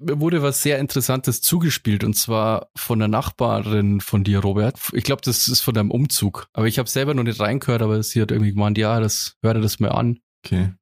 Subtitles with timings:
[0.00, 4.78] mir wurde was sehr Interessantes zugespielt und zwar von der Nachbarin von dir, Robert.
[4.92, 6.48] Ich glaube, das ist von deinem Umzug.
[6.52, 9.54] Aber ich habe selber noch nicht reingehört, aber sie hat irgendwie gemeint, ja, das hör
[9.54, 10.18] dir das mal an.
[10.44, 10.72] Okay.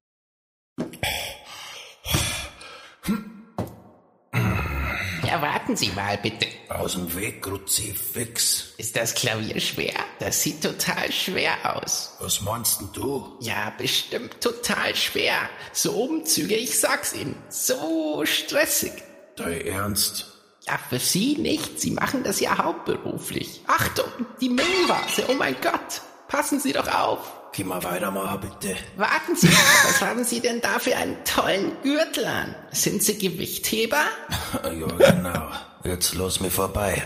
[5.27, 6.47] Ja, warten Sie mal bitte.
[6.69, 8.73] Aus dem Weg, Kruzifix.
[8.77, 9.93] Ist das Klavier schwer?
[10.19, 12.15] Das sieht total schwer aus.
[12.19, 13.37] Was meinst denn du?
[13.41, 15.49] Ja, bestimmt total schwer.
[15.71, 18.93] So Umzüge, ich sag's Ihnen, so stressig.
[19.39, 20.25] Dein Ernst?
[20.67, 21.79] Ja, für Sie nicht.
[21.79, 23.61] Sie machen das ja hauptberuflich.
[23.67, 24.05] Achtung,
[24.41, 26.01] die Müllvase, oh mein Gott.
[26.27, 27.19] Passen Sie doch auf.
[27.53, 28.75] Geh mal weitermachen, bitte.
[28.97, 32.53] Warten Sie, was haben Sie denn da für einen tollen Gürtel an?
[32.71, 34.03] Sind Sie Gewichtheber?
[34.63, 35.47] ja, genau.
[35.83, 37.01] Jetzt los mir vorbei.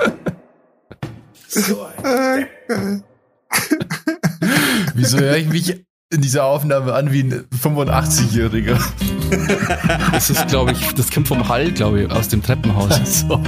[1.47, 3.03] So ein
[4.95, 8.79] Wieso höre ich mich in dieser Aufnahme an wie ein 85-Jähriger?
[10.11, 13.21] Das ist, glaube ich, das kommt vom Hall, glaube ich, aus dem Treppenhaus.
[13.27, 13.39] So.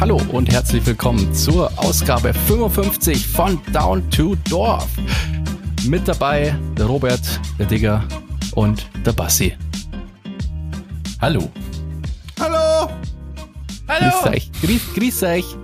[0.00, 4.86] Hallo und herzlich willkommen zur Ausgabe 55 von Down to Dorf.
[5.86, 8.04] Mit dabei der Robert, der Digger
[8.54, 9.56] und der Bassi.
[11.20, 11.50] Hallo.
[12.38, 12.90] Hallo!
[13.88, 14.52] Grüß euch.
[14.62, 15.56] Grüß, grüß euch.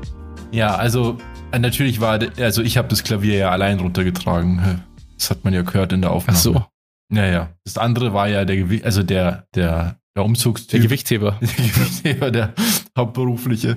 [0.51, 1.19] Ja, also
[1.53, 4.83] äh, natürlich war, also ich habe das Klavier ja allein runtergetragen.
[5.17, 6.39] Das hat man ja gehört in der Ach Aufnahme.
[6.39, 6.65] so,
[7.13, 7.53] Ja, ja.
[7.65, 10.71] Das andere war ja der Gewicht, also der, der, der Umzugstyp.
[10.71, 11.33] der Gewichtheber.
[11.41, 12.55] der Gewichtheber, der
[12.97, 13.77] hauptberufliche.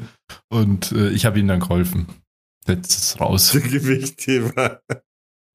[0.49, 2.07] Und äh, ich habe ihm dann geholfen.
[2.67, 3.51] Jetzt ist raus.
[3.51, 4.81] Der Gewichtheber.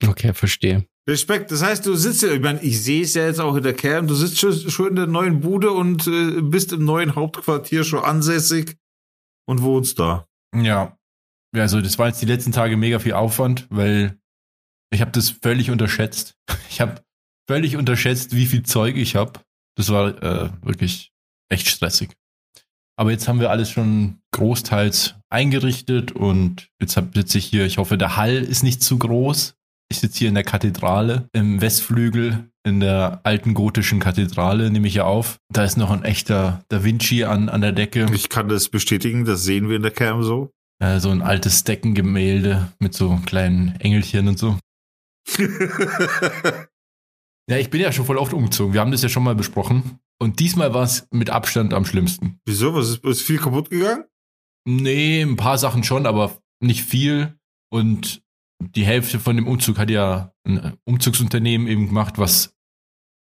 [0.07, 0.87] Okay, verstehe.
[1.09, 3.63] Respekt, das heißt, du sitzt ja, ich meine, ich sehe es ja jetzt auch in
[3.65, 7.17] der Kern, du sitzt schon, schon in der neuen Bude und äh, bist im neuen
[7.17, 8.77] Hauptquartier schon ansässig
[9.47, 10.27] und wohnst da.
[10.55, 10.97] Ja.
[11.55, 14.17] Ja, also das war jetzt die letzten Tage mega viel Aufwand, weil
[14.93, 16.35] ich habe das völlig unterschätzt.
[16.71, 17.03] Ich habe
[17.47, 19.41] völlig unterschätzt, wie viel Zeug ich habe.
[19.77, 21.13] Das war äh, wirklich
[21.51, 22.11] echt stressig.
[22.97, 27.67] Aber jetzt haben wir alles schon großteils eingerichtet und jetzt sitze ich hier.
[27.67, 29.55] Ich hoffe, der Hall ist nicht zu groß.
[29.91, 34.95] Ich sitze hier in der Kathedrale, im Westflügel, in der alten gotischen Kathedrale, nehme ich
[34.95, 35.39] ja auf.
[35.51, 38.07] Da ist noch ein echter Da Vinci an, an der Decke.
[38.15, 40.51] Ich kann das bestätigen, das sehen wir in der Cam so.
[40.83, 44.57] Äh, so ein altes Deckengemälde mit so kleinen Engelchen und so.
[47.51, 48.73] Ja, ich bin ja schon voll oft umgezogen.
[48.73, 49.99] Wir haben das ja schon mal besprochen.
[50.21, 52.41] Und diesmal war es mit Abstand am schlimmsten.
[52.47, 52.75] Wieso?
[52.75, 54.05] Was ist, ist viel kaputt gegangen?
[54.65, 57.37] Nee, ein paar Sachen schon, aber nicht viel.
[57.71, 58.23] Und
[58.61, 62.57] die Hälfte von dem Umzug hat ja ein Umzugsunternehmen eben gemacht, was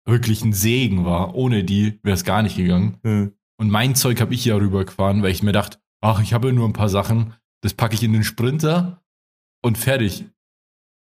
[0.07, 1.35] wirklich ein Segen war.
[1.35, 2.97] Ohne die wäre es gar nicht gegangen.
[3.03, 3.33] Hm.
[3.59, 6.53] Und mein Zeug habe ich ja rübergefahren, weil ich mir dachte, ach, ich habe ja
[6.53, 9.03] nur ein paar Sachen, das packe ich in den Sprinter
[9.61, 10.25] und fertig.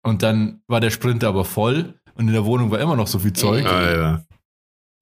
[0.04, 3.20] Und dann war der Sprinter aber voll und in der Wohnung war immer noch so
[3.20, 3.66] viel Zeug.
[3.66, 4.26] Alter.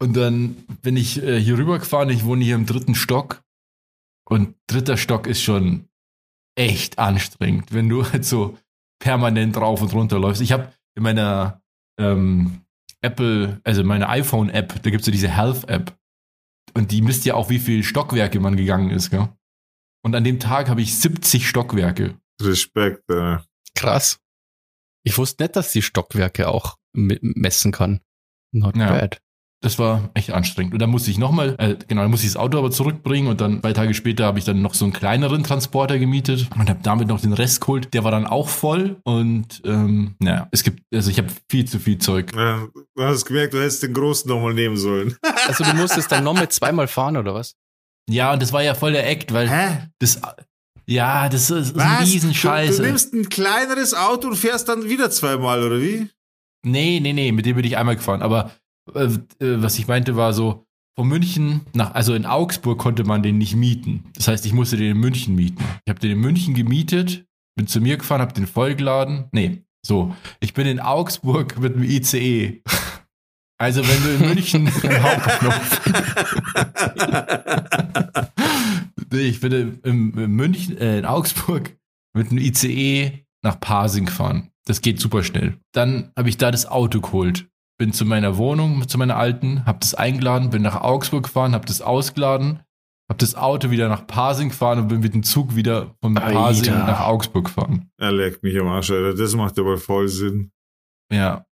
[0.01, 3.43] Und dann bin ich äh, hier rübergefahren, ich wohne hier im dritten Stock.
[4.27, 5.89] Und dritter Stock ist schon
[6.55, 8.57] echt anstrengend, wenn du halt so
[8.99, 10.41] permanent rauf und runter läufst.
[10.41, 11.61] Ich habe in meiner
[11.99, 12.61] ähm,
[13.01, 15.95] Apple, also meine iPhone-App, da gibt's ja diese Health-App.
[16.73, 19.27] Und die misst ja auch, wie viel Stockwerke man gegangen ist, gell?
[20.03, 22.15] Und an dem Tag habe ich 70 Stockwerke.
[22.41, 23.09] Respekt.
[23.09, 23.37] Äh.
[23.75, 24.19] Krass.
[25.03, 28.01] Ich wusste nicht, dass die Stockwerke auch me- messen kann.
[28.53, 28.89] Not Ja.
[28.91, 29.21] bad.
[29.63, 30.73] Das war echt anstrengend.
[30.73, 33.41] Und dann musste ich nochmal, äh, genau, dann musste ich das Auto aber zurückbringen und
[33.41, 36.79] dann zwei Tage später habe ich dann noch so einen kleineren Transporter gemietet und habe
[36.81, 37.93] damit noch den Rest geholt.
[37.93, 41.77] Der war dann auch voll und ähm, naja, es gibt, also ich habe viel zu
[41.77, 42.31] viel Zeug.
[42.35, 45.15] Ja, du hast gemerkt, du hättest den Großen nochmal nehmen sollen.
[45.47, 47.53] Also du musstest dann noch mit zweimal fahren, oder was?
[48.09, 49.89] Ja, und das war ja voll der Act, weil Hä?
[49.99, 50.19] das,
[50.91, 52.07] ja, das ist, ist ein Was?
[52.07, 52.77] Riesenscheiß.
[52.77, 56.07] Du, du nimmst ein kleineres Auto und fährst dann wieder zweimal, oder wie?
[56.65, 58.21] Nee, nee, nee, mit dem bin ich einmal gefahren.
[58.21, 58.51] Aber
[58.93, 60.65] äh, äh, was ich meinte war so,
[60.97, 64.03] von München nach, also in Augsburg konnte man den nicht mieten.
[64.15, 65.63] Das heißt, ich musste den in München mieten.
[65.85, 67.25] Ich habe den in München gemietet,
[67.55, 69.25] bin zu mir gefahren, habe den vollgeladen.
[69.31, 70.15] Nee, so.
[70.41, 72.61] Ich bin in Augsburg mit dem ICE.
[73.61, 75.81] Also wenn du in München im Hauptbahnhof.
[79.11, 79.51] nee, ich bin
[79.83, 81.77] in, in München, äh, in Augsburg
[82.15, 84.49] mit dem ICE nach Pasing gefahren.
[84.65, 85.59] Das geht super schnell.
[85.73, 87.49] Dann habe ich da das Auto geholt.
[87.77, 91.67] Bin zu meiner Wohnung, zu meiner alten, habe das eingeladen, bin nach Augsburg gefahren, habe
[91.67, 92.61] das ausgeladen,
[93.11, 96.73] habe das Auto wieder nach Pasing gefahren und bin mit dem Zug wieder von Pasing
[96.73, 96.87] Alter.
[96.87, 97.91] nach Augsburg gefahren.
[97.99, 99.13] Er leckt mich am Arsch, Alter.
[99.13, 100.51] Das macht aber voll Sinn.
[101.11, 101.45] Ja,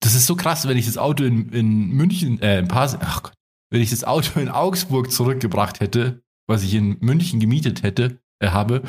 [0.00, 3.24] das ist so krass, wenn ich das Auto in, in München, äh, in Pasing, ach
[3.24, 3.34] Gott,
[3.70, 8.48] wenn ich das Auto in Augsburg zurückgebracht hätte, was ich in München gemietet hätte, äh,
[8.48, 8.82] habe,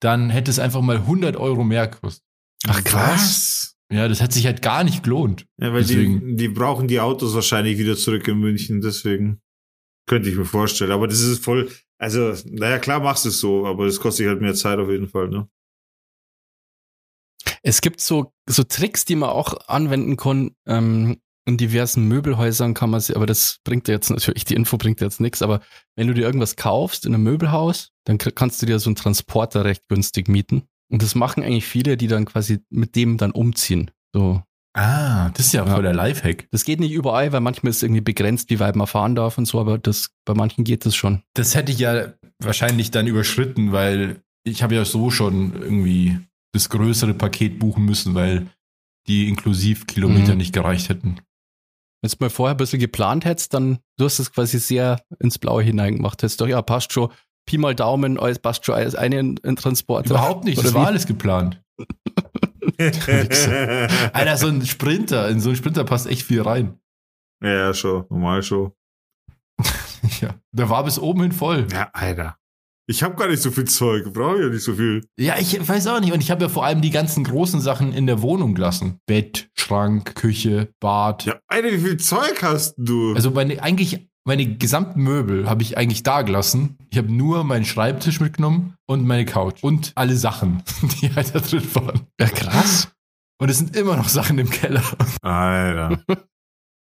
[0.00, 2.24] dann hätte es einfach mal 100 Euro mehr gekostet.
[2.66, 3.76] Ach krass.
[3.92, 5.46] Ja, das hat sich halt gar nicht gelohnt.
[5.60, 6.36] Ja, weil die, Deswegen.
[6.36, 9.40] die brauchen die Autos wahrscheinlich wieder zurück in München, deswegen
[10.08, 10.92] könnte ich mir vorstellen.
[10.92, 14.30] Aber das ist voll, also, naja, klar machst du es so, aber das kostet dich
[14.30, 15.48] halt mehr Zeit auf jeden Fall, ne?
[17.62, 20.52] Es gibt so, so Tricks, die man auch anwenden kann.
[20.66, 24.76] Ähm, in diversen Möbelhäusern kann man sie, aber das bringt dir jetzt natürlich, die Info
[24.76, 25.60] bringt dir jetzt nichts, aber
[25.96, 29.64] wenn du dir irgendwas kaufst in einem Möbelhaus, dann kannst du dir so einen Transporter
[29.64, 30.62] recht günstig mieten.
[30.88, 33.90] Und das machen eigentlich viele, die dann quasi mit dem dann umziehen.
[34.12, 34.42] So.
[34.74, 35.74] Ah, das ist ja, Ja.
[35.74, 36.46] voll der Lifehack.
[36.52, 39.36] Das geht nicht überall, weil manchmal ist es irgendwie begrenzt, wie weit man fahren darf
[39.36, 41.22] und so, aber das, bei manchen geht das schon.
[41.34, 46.18] Das hätte ich ja wahrscheinlich dann überschritten, weil ich habe ja so schon irgendwie
[46.52, 48.48] das größere Paket buchen müssen, weil
[49.08, 50.38] die Inklusivkilometer Mhm.
[50.38, 51.16] nicht gereicht hätten.
[52.02, 55.38] Wenn du mal vorher ein bisschen geplant hättest, dann du hast es quasi sehr ins
[55.38, 56.22] Blaue hineingemacht.
[56.22, 57.10] Hättest doch, ja, passt schon,
[57.46, 60.10] Pi mal Daumen, alles passt schon, alles eine in, in Transporter.
[60.10, 60.86] Überhaupt nicht, Oder das war wie?
[60.88, 61.62] alles geplant.
[64.12, 66.78] Alter, so ein Sprinter, in so einen Sprinter passt echt viel rein.
[67.42, 68.72] ja, schon, normal schon.
[70.20, 71.68] Ja, der war bis oben hin voll.
[71.72, 72.36] Ja, Alter.
[72.92, 75.02] Ich habe gar nicht so viel Zeug, brauche ja nicht so viel.
[75.18, 76.12] Ja, ich weiß auch nicht.
[76.12, 78.98] Und ich habe ja vor allem die ganzen großen Sachen in der Wohnung gelassen.
[79.06, 81.24] Bett, Schrank, Küche, Bad.
[81.24, 83.14] Ja, Alter, wie viel Zeug hast du?
[83.14, 86.76] Also meine, eigentlich, meine gesamten Möbel habe ich eigentlich da gelassen.
[86.90, 89.62] Ich habe nur meinen Schreibtisch mitgenommen und meine Couch.
[89.62, 90.62] Und alle Sachen,
[91.00, 92.00] die halt da drin waren.
[92.20, 92.88] Ja, krass.
[93.40, 94.84] Und es sind immer noch Sachen im Keller.
[95.22, 96.04] Alter.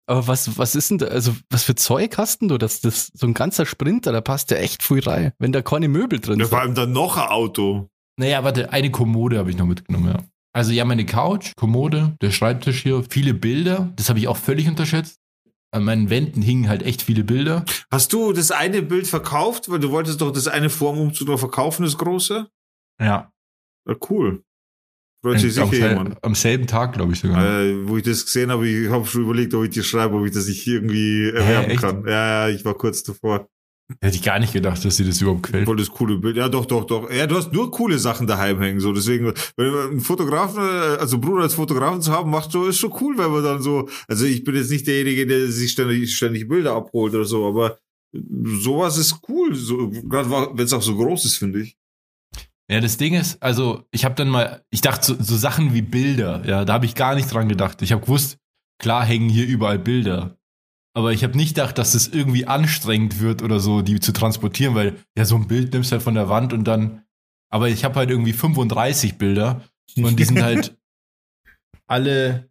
[0.07, 2.57] Aber was, was ist denn da, also was für Zeug hast denn du?
[2.57, 5.87] Das, das, so ein ganzer Sprinter, da passt ja echt viel rein, wenn da keine
[5.87, 6.49] Möbel drin Ja, sind.
[6.51, 7.89] vor allem dann noch ein Auto.
[8.17, 10.23] Naja, warte, eine Kommode habe ich noch mitgenommen, ja.
[10.53, 13.91] Also ja, meine Couch, Kommode, der Schreibtisch hier, viele Bilder.
[13.97, 15.17] Das habe ich auch völlig unterschätzt.
[15.71, 17.65] An meinen Wänden hingen halt echt viele Bilder.
[17.91, 19.69] Hast du das eine Bild verkauft?
[19.69, 22.47] Weil du wolltest doch das eine vor dem Umzug noch verkaufen, das große?
[23.01, 23.29] Ja.
[23.85, 24.43] Ja, cool.
[25.25, 26.23] Freut sich am, sicher jemand.
[26.23, 27.43] am selben Tag, glaube ich sogar.
[27.43, 30.25] Äh, wo ich das gesehen habe, ich habe schon überlegt, ob ich dir schreibe, ob
[30.25, 31.81] ich das nicht irgendwie erwerben echt?
[31.81, 32.03] kann.
[32.05, 33.47] Ja, ja, ich war kurz davor.
[34.01, 35.65] Hätte ich gar nicht gedacht, dass dir das überhaupt gefällt.
[35.65, 36.37] Voll das coole Bild.
[36.37, 37.11] Ja, doch, doch, doch.
[37.11, 38.79] Ja, du hast nur coole Sachen daheim hängen.
[38.79, 42.67] So, deswegen, wenn man einen Fotografen, äh, also Bruder als Fotografen zu haben, macht so,
[42.67, 45.71] ist schon cool, wenn man dann so, also ich bin jetzt nicht derjenige, der sich
[45.71, 47.79] ständig, ständig Bilder abholt oder so, aber
[48.13, 51.77] sowas ist cool, so, gerade wenn es auch so groß ist, finde ich.
[52.69, 55.83] Ja, das Ding ist, also ich habe dann mal, ich dachte so, so Sachen wie
[55.83, 57.81] Bilder, ja, da habe ich gar nicht dran gedacht.
[57.81, 58.39] Ich habe gewusst,
[58.79, 60.37] klar hängen hier überall Bilder.
[60.95, 64.75] Aber ich habe nicht gedacht, dass es irgendwie anstrengend wird oder so, die zu transportieren,
[64.75, 67.03] weil ja, so ein Bild nimmst du halt von der Wand und dann.
[67.51, 69.61] Aber ich habe halt irgendwie 35 Bilder
[69.97, 70.77] und die sind halt
[71.87, 72.49] alle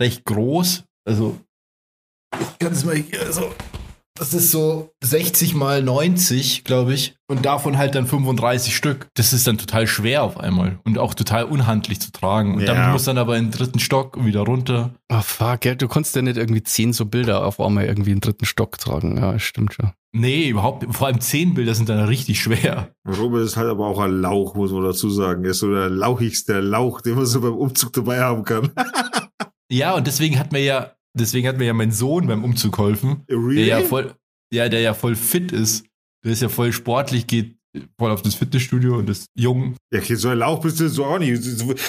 [0.00, 0.84] recht groß.
[1.04, 1.38] Also,
[2.40, 3.52] ich kann es mal hier, also,
[4.18, 7.16] das ist so 60 mal 90, glaube ich.
[7.28, 9.08] Und davon halt dann 35 Stück.
[9.14, 12.54] Das ist dann total schwer auf einmal und auch total unhandlich zu tragen.
[12.54, 12.74] Und Ja.
[12.74, 14.90] damit muss dann aber in den dritten Stock wieder runter.
[15.12, 18.16] Oh fuck, gell, du konntest ja nicht irgendwie zehn so Bilder auf einmal irgendwie in
[18.16, 19.16] den dritten Stock tragen.
[19.16, 19.92] Ja, stimmt schon.
[20.12, 20.84] Nee, überhaupt.
[20.92, 22.90] Vor allem 10 Bilder sind dann richtig schwer.
[23.06, 25.44] Robert ist halt aber auch ein Lauch, muss man dazu sagen.
[25.44, 28.70] Er ist so der lauchigste Lauch, den man so beim Umzug dabei haben kann.
[29.70, 30.90] Ja, und deswegen hat mir ja,
[31.20, 33.24] deswegen hat mir ja mein Sohn beim Umzug geholfen.
[33.28, 33.66] Der really?
[33.66, 34.14] ja voll,
[34.52, 35.84] ja, der ja voll fit ist.
[36.24, 37.56] Der ist ja voll sportlich, geht
[37.98, 39.76] voll auf das Fitnessstudio und ist jung.
[39.92, 41.42] Ja, okay, so ein Lauch bist du so auch nicht.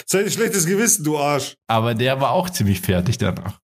[0.05, 1.55] Sei ein schlechtes Gewissen, du Arsch.
[1.67, 3.59] Aber der war auch ziemlich fertig danach.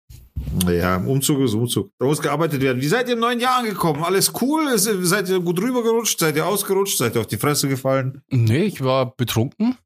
[0.65, 1.91] Naja, Umzug ist Umzug.
[1.99, 2.81] Da muss gearbeitet werden.
[2.81, 4.03] Wie seid ihr im neuen Jahr angekommen?
[4.03, 4.69] Alles cool?
[4.69, 6.19] Ist, seid ihr gut rübergerutscht?
[6.19, 6.99] Seid ihr ausgerutscht?
[6.99, 8.23] Seid ihr auf die Fresse gefallen?
[8.31, 9.77] Nee, ich war betrunken.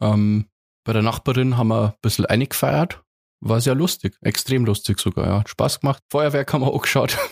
[0.00, 0.46] Ähm,
[0.84, 3.02] bei der Nachbarin haben wir ein bisschen eingefeiert.
[3.40, 5.38] War sehr lustig, extrem lustig sogar, ja.
[5.40, 6.02] Hat Spaß gemacht.
[6.10, 7.16] Feuerwerk haben wir auch geschaut.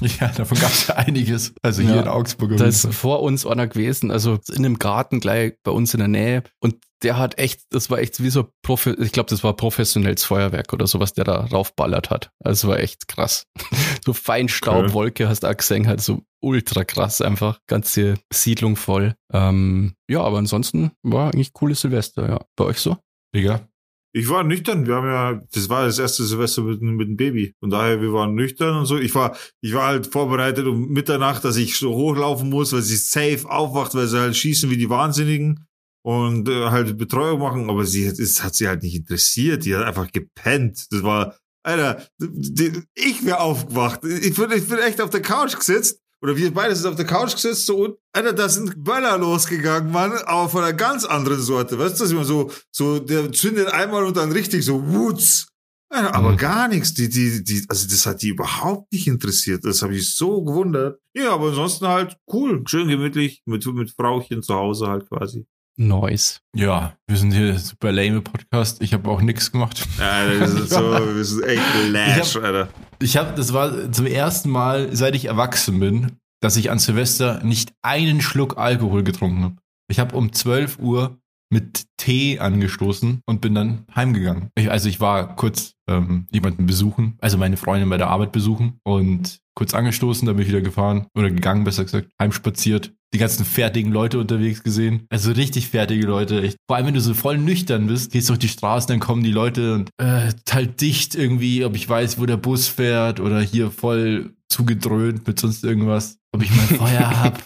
[0.00, 1.54] Ja, davon gab es ja einiges.
[1.62, 2.56] Also hier Ja, in Augsburg.
[2.56, 6.08] Da ist vor uns einer gewesen, also in einem Garten gleich bei uns in der
[6.08, 6.42] Nähe.
[6.60, 10.24] Und der hat echt, das war echt wie so, Profi ich glaube, das war professionelles
[10.24, 12.30] Feuerwerk oder sowas, der da raufballert hat.
[12.42, 13.46] Also war echt krass.
[14.04, 17.60] so Feinstaubwolke hast du auch gesehen, halt so ultra krass einfach.
[17.66, 19.14] Ganze Siedlung voll.
[19.32, 22.40] Ähm, ja, aber ansonsten war eigentlich cooles Silvester, ja.
[22.56, 22.96] Bei euch so?
[23.34, 23.68] Digga.
[24.14, 24.86] Ich war nüchtern.
[24.86, 27.54] Wir haben ja, das war das erste Silvester mit, mit dem Baby.
[27.60, 28.98] Von daher, wir waren nüchtern und so.
[28.98, 32.96] Ich war, ich war halt vorbereitet um Mitternacht, dass ich so hochlaufen muss, weil sie
[32.96, 35.66] safe aufwacht, weil sie halt schießen wie die Wahnsinnigen
[36.02, 37.70] und äh, halt Betreuung machen.
[37.70, 39.64] Aber sie hat, es hat sie halt nicht interessiert.
[39.64, 40.86] Die hat einfach gepennt.
[40.90, 44.04] Das war, Alter, die, ich wäre aufgewacht.
[44.04, 46.00] Ich bin, ich bin echt auf der Couch gesetzt.
[46.20, 49.92] Oder wir beide sind auf der Couch gesetzt so und Alter, da sind Böller losgegangen,
[49.92, 51.78] Mann, aber von einer ganz anderen Sorte.
[51.78, 55.46] Weißt du, dass man so, so, der zündet einmal und dann richtig so Wutz.
[55.90, 56.36] Alter, aber Mhm.
[56.36, 56.92] gar nichts.
[56.94, 59.64] Die, die, die, also das hat die überhaupt nicht interessiert.
[59.64, 61.00] Das habe ich so gewundert.
[61.14, 65.46] Ja, aber ansonsten halt cool, schön gemütlich mit, mit Frauchen zu Hause halt quasi.
[65.78, 66.40] Noise.
[66.54, 68.82] Ja, wir sind hier super lame Podcast.
[68.82, 69.86] Ich habe auch nichts gemacht.
[69.98, 72.68] Ja, das ist so, das ist echt Lash, Ich Alter.
[73.00, 77.42] Ich habe, das war zum ersten Mal, seit ich erwachsen bin, dass ich an Silvester
[77.44, 79.56] nicht einen Schluck Alkohol getrunken habe.
[79.88, 81.18] Ich habe um 12 Uhr
[81.50, 84.50] mit Tee angestoßen und bin dann heimgegangen.
[84.54, 88.80] Ich, also ich war kurz ähm, jemanden besuchen, also meine Freundin bei der Arbeit besuchen
[88.84, 92.92] und kurz angestoßen, dann bin ich wieder gefahren oder gegangen, besser gesagt, heimspaziert.
[93.14, 95.06] Die ganzen fertigen Leute unterwegs gesehen.
[95.08, 96.42] Also richtig fertige Leute.
[96.42, 96.58] Echt.
[96.68, 99.32] Vor allem, wenn du so voll nüchtern bist, gehst durch die Straßen, dann kommen die
[99.32, 103.70] Leute und äh, halt dicht irgendwie, ob ich weiß, wo der Bus fährt oder hier
[103.70, 106.18] voll zugedröhnt mit sonst irgendwas.
[106.32, 107.42] Ob ich mal Feuer hab.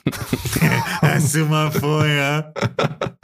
[1.01, 2.53] Hast du mal vorher?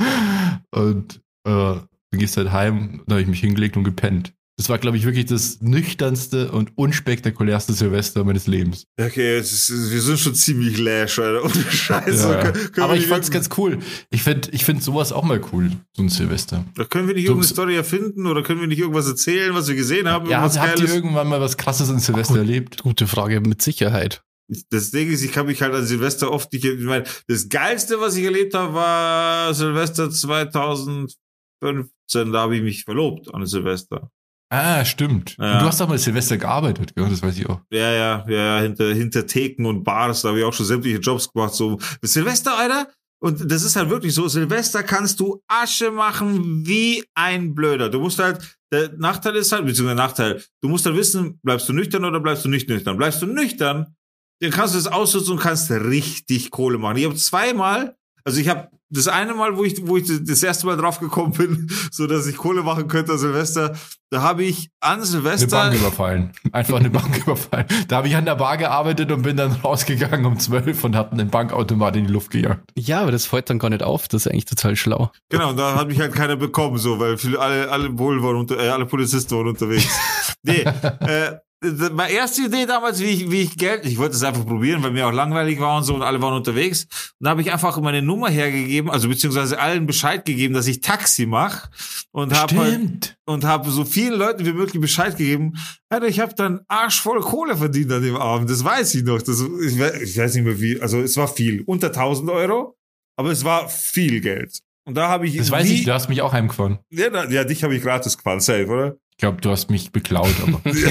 [0.71, 1.75] und äh,
[2.11, 4.33] du gehst halt heim, da habe ich mich hingelegt und gepennt.
[4.59, 8.87] Das war, glaube ich, wirklich das nüchternste und unspektakulärste Silvester meines Lebens.
[9.01, 11.45] Okay, jetzt ist, wir sind schon ziemlich Lash, Alter.
[11.49, 12.29] Ohne Scheiße.
[12.29, 12.43] Ja.
[12.51, 13.79] Können- können Aber ich fand's irgend- ganz cool.
[14.11, 16.65] Ich find, ich find sowas auch mal cool, so ein Silvester.
[16.75, 19.69] Da können wir nicht So- irgendeine Story erfinden oder können wir nicht irgendwas erzählen, was
[19.69, 20.29] wir gesehen haben?
[20.29, 20.93] Ja, habt ihr Geiles?
[20.93, 22.43] irgendwann mal was krasses in Silvester Gut.
[22.43, 22.83] erlebt?
[22.83, 24.23] Gute Frage, mit Sicherheit.
[24.71, 28.01] Das Ding ist, ich kann mich halt an Silvester oft nicht, ich meine, das geilste,
[28.01, 34.11] was ich erlebt habe, war Silvester 2015, da habe ich mich verlobt an Silvester.
[34.51, 35.37] Ah, stimmt.
[35.39, 35.61] Ja.
[35.61, 37.09] Du hast doch mal Silvester gearbeitet, gell?
[37.09, 37.61] Das weiß ich auch.
[37.71, 40.99] Ja, ja, ja, ja, hinter, hinter Theken und Bars, da habe ich auch schon sämtliche
[40.99, 41.79] Jobs gemacht, so.
[42.03, 42.89] Silvester, Alter,
[43.21, 47.89] und das ist halt wirklich so, Silvester kannst du Asche machen wie ein Blöder.
[47.89, 51.69] Du musst halt, der Nachteil ist halt, beziehungsweise der Nachteil, du musst halt wissen, bleibst
[51.69, 52.97] du nüchtern oder bleibst du nicht nüchtern.
[52.97, 53.97] Bleibst du nüchtern,
[54.41, 56.97] dann kannst du das ausnutzen und kannst richtig Kohle machen.
[56.97, 60.67] Ich habe zweimal, also ich habe das eine Mal, wo ich, wo ich das erste
[60.67, 63.75] Mal drauf gekommen bin, so dass ich Kohle machen könnte an Silvester,
[64.11, 66.33] da habe ich an Eine Silvester Bank überfallen.
[66.53, 67.67] Einfach eine Bank überfallen.
[67.89, 71.13] Da habe ich an der Bar gearbeitet und bin dann rausgegangen um zwölf und hab
[71.13, 72.71] einen Bankautomat in die Luft gejagt.
[72.75, 74.09] Ja, aber das fällt dann gar nicht auf.
[74.09, 75.11] Das ist eigentlich total schlau.
[75.29, 78.37] Genau, und da hat mich halt keiner bekommen, so, weil viele, alle, alle Bullen waren
[78.37, 79.89] unter, äh, alle Polizisten waren unterwegs.
[80.43, 84.47] nee, äh, meine erste Idee damals, wie ich, wie ich Geld, ich wollte es einfach
[84.47, 86.85] probieren, weil mir auch langweilig war und so und alle waren unterwegs.
[87.19, 90.81] Und da habe ich einfach meine Nummer hergegeben, also beziehungsweise allen Bescheid gegeben, dass ich
[90.81, 91.69] Taxi mache
[92.13, 95.55] und habe halt, und habe so vielen Leuten wie möglich Bescheid gegeben.
[95.89, 99.21] Alter, ich habe dann arschvoll Kohle verdient an dem Abend, das weiß ich noch.
[99.21, 102.77] Das, ich, we- ich weiß nicht mehr wie, also es war viel, unter 1000 Euro,
[103.17, 104.61] aber es war viel Geld.
[104.87, 106.79] Und da habe ich Das weiß ich, du hast mich auch heimgefahren.
[106.91, 108.97] ja, ja, dich habe ich gratis gefahren, safe, oder?
[109.19, 110.61] Ich glaube, du hast mich beklaut, aber.
[110.65, 110.87] ich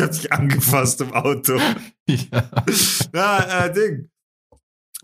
[0.00, 1.56] habe dich angefasst im Auto.
[2.08, 2.50] ja.
[3.14, 4.10] Ja, äh, Ding.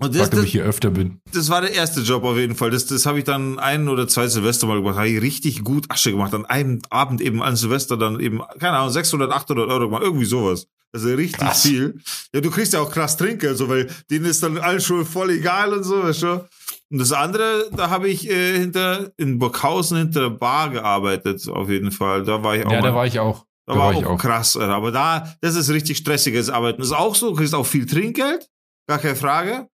[0.01, 1.21] Und das, Frag, ob das, ich hier öfter bin.
[1.33, 2.73] das war der erste Job auf jeden Fall.
[2.73, 4.97] Das, das habe ich dann ein oder zwei Silvester mal gemacht.
[4.97, 6.35] Habe ich richtig gut Asche gemacht.
[6.35, 10.03] An einem Abend eben an Silvester dann eben, keine Ahnung, 600, 800 Euro gemacht.
[10.03, 10.67] Irgendwie sowas.
[10.93, 11.63] Also richtig Krass.
[11.63, 12.01] viel.
[12.35, 15.31] Ja, du kriegst ja auch krass Trinker, so, weil denen ist dann allen schon voll
[15.31, 16.49] egal und so, weißt du?
[16.91, 21.69] Und das andere, da habe ich äh, hinter, in Burghausen hinter der Bar gearbeitet, auf
[21.69, 22.25] jeden Fall.
[22.25, 23.45] Da war ich auch Ja, mal- da war ich auch.
[23.67, 24.19] da Da war, war ich auch, auch.
[24.19, 26.79] krass, aber da, das ist richtig stressiges Arbeiten.
[26.79, 28.49] Das ist auch so, du kriegst auch viel Trinkgeld,
[28.89, 29.69] gar keine Frage.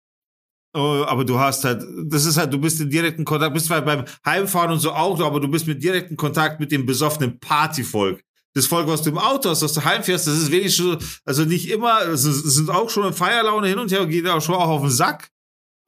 [0.73, 3.81] Äh, Aber du hast halt, das ist halt, du bist in direkten Kontakt, bist zwar
[3.81, 8.21] beim Heimfahren und so auch, aber du bist mit direkten Kontakt mit dem besoffenen Partyvolk.
[8.53, 11.43] Das Volk, was du im Auto hast, was du heimfährst, das ist wenigstens, so- also
[11.43, 14.55] nicht immer, also es sind auch schon in Feierlaune hin und her, geht auch schon
[14.55, 15.27] auch auf den Sack.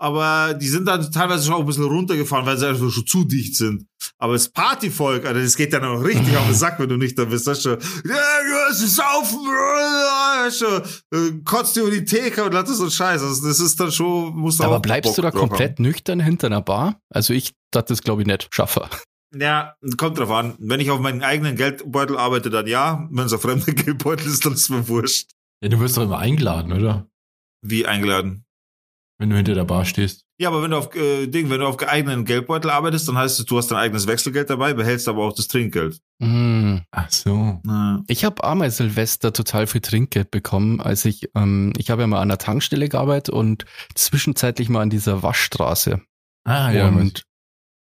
[0.03, 3.23] Aber die sind dann teilweise schon auch ein bisschen runtergefahren, weil sie einfach schon zu
[3.23, 3.87] dicht sind.
[4.17, 7.17] Aber das Partyvolk, Alter, das geht dann auch richtig auf den Sack, wenn du nicht
[7.17, 7.47] da bist.
[7.47, 9.39] Das ist schon, ja, du hast es saufen,
[10.45, 10.81] ist schon,
[11.17, 13.23] äh, kotzt über die Theke und lass so Scheiß.
[13.23, 16.19] Also das ist dann schon, musst du Aber auch bleibst Bock du da komplett nüchtern
[16.19, 16.99] hinter einer Bar?
[17.09, 18.49] Also ich das glaube ich nicht.
[18.51, 18.89] Schaffer.
[18.89, 19.41] haben.
[19.41, 20.55] Ja, kommt drauf an.
[20.59, 23.07] Wenn ich auf meinen eigenen Geldbeutel arbeite, dann ja.
[23.09, 25.31] Wenn es auf fremder Geldbeutel ist, dann ist mir wurscht.
[25.61, 27.07] Ja, du wirst doch immer eingeladen, oder?
[27.61, 28.43] Wie eingeladen.
[29.19, 30.25] Wenn du hinter der Bar stehst.
[30.39, 33.39] Ja, aber wenn du auf äh, Ding, wenn du auf eigenen Geldbeutel arbeitest, dann heißt
[33.39, 35.99] es, du hast dein eigenes Wechselgeld dabei, behältst aber auch das Trinkgeld.
[36.21, 36.81] Hm.
[36.91, 37.61] Ach so.
[37.65, 38.01] Ja.
[38.07, 42.21] Ich habe einmal Silvester total viel Trinkgeld bekommen, als ich, ähm, ich habe ja mal
[42.21, 46.01] an der Tankstelle gearbeitet und zwischenzeitlich mal an dieser Waschstraße.
[46.45, 46.87] Ah, ja.
[46.87, 47.23] und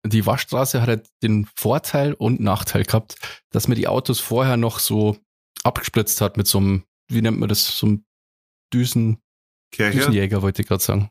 [0.04, 3.16] die Waschstraße hat halt den Vorteil und Nachteil gehabt,
[3.50, 5.16] dass mir die Autos vorher noch so
[5.62, 8.04] abgespritzt hat mit so einem, wie nennt man das, so einem
[8.74, 9.21] Düsen,
[9.72, 9.98] Kercher?
[9.98, 11.10] Düsenjäger, wollte ich gerade sagen.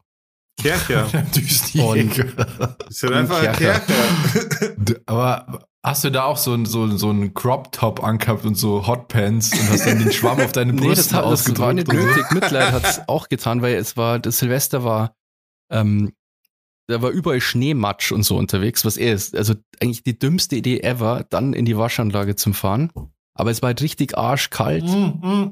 [0.61, 1.07] Kercher.
[1.35, 2.77] Düsenjäger.
[2.89, 3.81] Ist halt einfach ein Kercher.
[5.07, 8.85] Aber hast du da auch so ein so, ein- so einen Crop-Top angehabt und so
[8.87, 11.89] Hotpants und hast dann den Schwamm auf deine Nee, Brust das, hat, das war nicht
[11.89, 12.13] ausgedrückt?
[12.15, 12.19] so?
[12.21, 12.31] nötig.
[12.31, 15.15] Mitleid hat es auch getan, weil es war, das Silvester war,
[15.71, 16.13] ähm,
[16.87, 19.35] da war überall Schneematsch und so unterwegs, was er ist.
[19.35, 22.91] Also eigentlich die dümmste Idee ever, dann in die Waschanlage zum Fahren.
[23.33, 24.83] Aber es war halt richtig arschkalt.
[24.83, 25.51] Mm,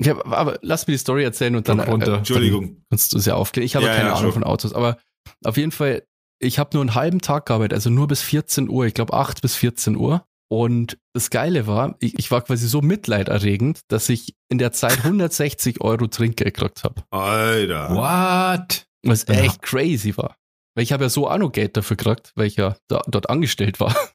[0.00, 2.14] Ich hab, aber lass mir die Story erzählen und dann Drück runter.
[2.14, 2.82] äh, Entschuldigung.
[2.90, 3.66] kannst du es ja aufklären.
[3.66, 4.42] Ich habe Ja, keine ja, Ahnung schon.
[4.42, 4.96] von Autos, aber
[5.44, 6.02] auf jeden Fall,
[6.40, 9.42] ich habe nur einen halben Tag gearbeitet, also nur bis 14 Uhr, ich glaube 8
[9.42, 10.24] bis 14 Uhr.
[10.52, 14.98] Und das Geile war, ich, ich war quasi so mitleiderregend, dass ich in der Zeit
[15.04, 17.02] 160 Euro Trinkgeld gekriegt habe.
[17.10, 17.90] Alter.
[17.94, 18.86] What?
[19.04, 19.34] Was Ja.
[19.34, 20.34] echt crazy war.
[20.74, 23.28] Weil ich habe ja so auch noch Geld dafür gekriegt, weil ich ja da, dort
[23.30, 23.94] angestellt war.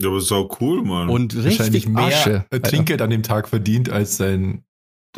[0.00, 1.08] Ja, aber ist auch cool, Mann.
[1.08, 2.44] Und Wahrscheinlich richtig mehr Asche.
[2.62, 4.62] Trinkgeld an dem Tag verdient als dein,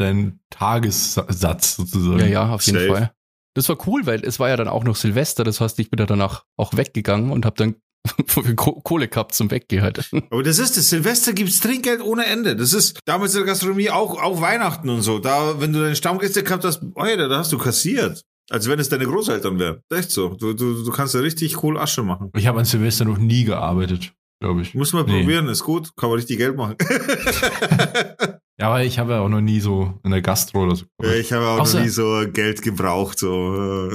[0.00, 2.19] dein Tagessatz sozusagen.
[2.21, 2.92] Ja, ja, auf jeden Safe.
[2.92, 3.12] Fall.
[3.54, 5.99] Das war cool, weil es war ja dann auch noch Silvester, das heißt, ich bin
[5.99, 7.75] ja danach auch weggegangen und habe dann
[8.57, 10.09] Ko- Kohle gehabt zum Weggehen halt.
[10.30, 10.88] Aber das ist das.
[10.88, 12.57] Silvester gibt's Trinkgeld ohne Ende.
[12.57, 15.19] Das ist damals in der Gastronomie auch, auch Weihnachten und so.
[15.19, 18.23] Da, wenn du deine Stammgäste gehabt hast, Alter, da hast du kassiert.
[18.49, 19.80] Als wenn es deine Großeltern wären.
[19.95, 20.30] Echt so.
[20.30, 22.30] Du, du, du kannst da richtig cool Asche machen.
[22.37, 24.75] Ich habe an Silvester noch nie gearbeitet, glaube ich.
[24.75, 25.21] Muss man Nee.
[25.21, 25.95] probieren, ist gut.
[25.97, 26.75] Kann man richtig Geld machen.
[28.60, 30.84] Ja, aber ich habe ja auch noch nie so in der Gastro oder so.
[31.02, 33.18] ja, ich habe auch Außer- noch nie so Geld gebraucht.
[33.18, 33.90] So.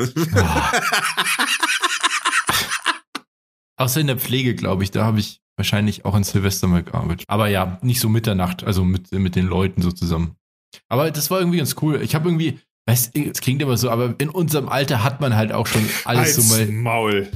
[3.78, 4.92] Außer in der Pflege, glaube ich.
[4.92, 7.26] Da habe ich wahrscheinlich auch an Silvester mal gearbeitet.
[7.28, 10.36] Aber ja, nicht so Mitternacht, also mit, mit den Leuten so zusammen.
[10.90, 12.02] Aber das war irgendwie ganz cool.
[12.02, 15.52] Ich habe irgendwie, weißt es klingt immer so, aber in unserem Alter hat man halt
[15.52, 16.76] auch schon alles so Halt's mal.
[16.76, 17.28] Maul.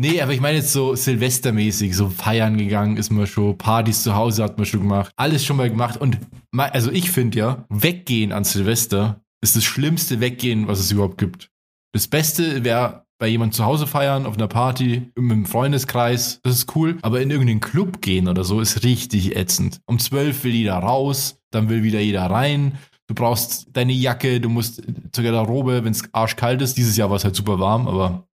[0.00, 4.14] Nee, aber ich meine jetzt so Silvestermäßig, so feiern gegangen ist man schon, Partys zu
[4.14, 6.00] Hause hat man schon gemacht, alles schon mal gemacht.
[6.00, 6.20] Und
[6.56, 11.50] also ich finde ja, weggehen an Silvester ist das schlimmste Weggehen, was es überhaupt gibt.
[11.92, 16.76] Das Beste wäre bei jemand zu Hause feiern, auf einer Party, einem Freundeskreis, das ist
[16.76, 16.98] cool.
[17.02, 19.80] Aber in irgendeinen Club gehen oder so ist richtig ätzend.
[19.86, 22.78] Um zwölf will jeder raus, dann will wieder jeder rein.
[23.08, 26.76] Du brauchst deine Jacke, du musst zur Garderobe, wenn es arschkalt ist.
[26.76, 28.28] Dieses Jahr war es halt super warm, aber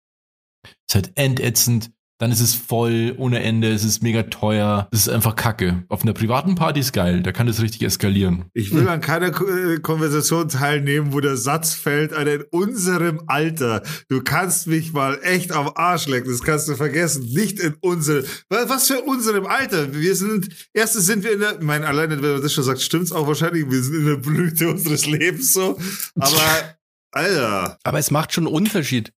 [0.87, 1.91] ist halt endätzend.
[2.17, 4.87] Dann ist es voll ohne Ende, es ist mega teuer.
[4.93, 5.83] Es ist einfach kacke.
[5.89, 8.45] Auf einer privaten Party ist geil, da kann das richtig eskalieren.
[8.53, 13.83] Ich will an keiner äh, Konversation teilnehmen, wo der Satz fällt, Alter, in unserem Alter.
[14.07, 16.31] Du kannst mich mal echt am Arsch lecken.
[16.31, 17.25] Das kannst du vergessen.
[17.33, 18.23] Nicht in unserem.
[18.47, 19.93] Was was für unserem Alter?
[19.93, 22.81] Wir sind, erstens sind wir in der, ich meine, alleine, wenn man das schon sagt,
[22.81, 23.69] stimmt's auch wahrscheinlich.
[23.69, 25.77] Wir sind in der Blüte unseres Lebens so.
[26.17, 26.77] Aber,
[27.11, 27.77] Alter.
[27.83, 29.11] Aber es macht schon einen Unterschied.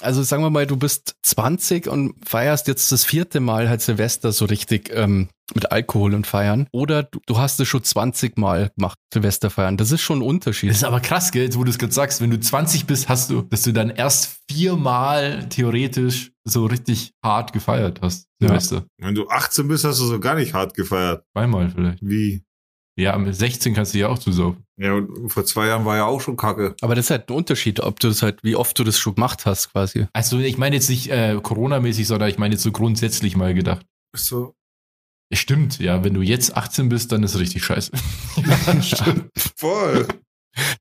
[0.00, 4.32] Also sagen wir mal, du bist 20 und feierst jetzt das vierte Mal halt Silvester
[4.32, 6.68] so richtig ähm, mit Alkohol und feiern.
[6.72, 9.76] Oder du, du hast es schon 20 Mal gemacht, Silvester feiern.
[9.76, 10.70] Das ist schon ein Unterschied.
[10.70, 13.08] Das ist aber krass, gell, jetzt wo du es gerade sagst, wenn du 20 bist,
[13.08, 18.26] hast du, dass du dann erst viermal theoretisch so richtig hart gefeiert hast.
[18.40, 18.48] Ja.
[18.48, 18.84] Silvester.
[18.98, 21.24] Wenn du 18 bist, hast du so gar nicht hart gefeiert.
[21.32, 21.98] Zweimal vielleicht.
[22.02, 22.44] Wie?
[22.98, 24.64] Ja, mit 16 kannst du ja auch zusaufen.
[24.76, 26.74] Ja, und vor zwei Jahren war ja auch schon Kacke.
[26.80, 29.14] Aber das ist halt ein Unterschied, ob du das halt, wie oft du das schon
[29.14, 30.08] gemacht hast, quasi.
[30.12, 33.86] Also ich meine jetzt nicht äh, Corona-mäßig, sondern ich meine jetzt so grundsätzlich mal gedacht.
[34.16, 34.56] So.
[35.30, 37.92] Ja, stimmt, ja, wenn du jetzt 18 bist, dann ist es richtig scheiße.
[38.36, 39.30] ja, stimmt.
[39.56, 40.08] Voll.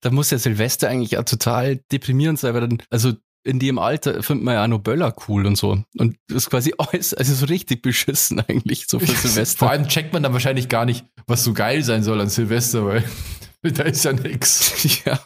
[0.02, 3.14] Da muss ja Silvester eigentlich ja total deprimierend sein, weil dann, also
[3.48, 5.82] in dem Alter findet man ja auch noch Böller cool und so.
[5.98, 9.60] Und das ist quasi alles, also so richtig beschissen eigentlich, so für Silvester.
[9.60, 12.86] Vor allem checkt man dann wahrscheinlich gar nicht, was so geil sein soll an Silvester,
[12.86, 13.04] weil
[13.62, 15.02] da ist ja nix.
[15.06, 15.20] ja.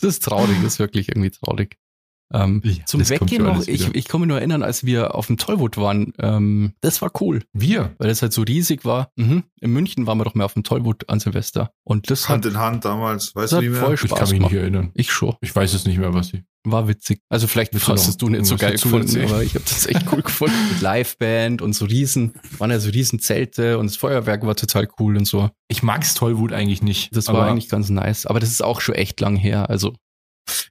[0.00, 1.76] Das ist traurig, das ist wirklich irgendwie traurig.
[2.32, 5.36] Ähm, Ja, zum Weggehen noch, ich, ich kann mich nur erinnern, als wir auf dem
[5.36, 7.94] Tollwood waren, ähm, das war cool, Wir?
[7.98, 9.10] weil das halt so riesig war.
[9.16, 9.44] Mhm.
[9.60, 11.70] In München waren wir doch mehr auf dem Tollwood an Silvester.
[11.84, 13.34] Und das Hand hat, in Hand damals.
[13.34, 13.80] Weißt du nicht mehr?
[13.80, 14.54] voll Ich Spaß kann mich nicht gemacht.
[14.54, 14.90] erinnern.
[14.94, 15.34] Ich schon.
[15.40, 16.42] Ich weiß es nicht mehr, was sie.
[16.68, 17.20] War witzig.
[17.28, 19.28] Also vielleicht Willst du hast noch es du nicht so geil gefunden, erzählen?
[19.30, 20.56] aber ich habe das echt cool gefunden.
[20.72, 24.88] Mit Liveband und so riesen, waren ja so riesen Zelte und das Feuerwerk war total
[24.98, 25.48] cool und so.
[25.68, 27.14] Ich mag's Tollwut eigentlich nicht.
[27.16, 28.26] Das war eigentlich ganz nice.
[28.26, 29.70] Aber das ist auch schon echt lang her.
[29.70, 29.94] Also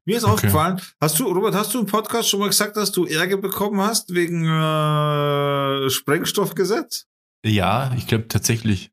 [0.05, 0.33] Mir ist Okay.
[0.33, 3.81] aufgefallen, hast du, Robert, hast du im Podcast schon mal gesagt, dass du Ärger bekommen
[3.81, 7.05] hast wegen äh, Sprengstoffgesetz?
[7.45, 8.91] Ja, ich glaube tatsächlich.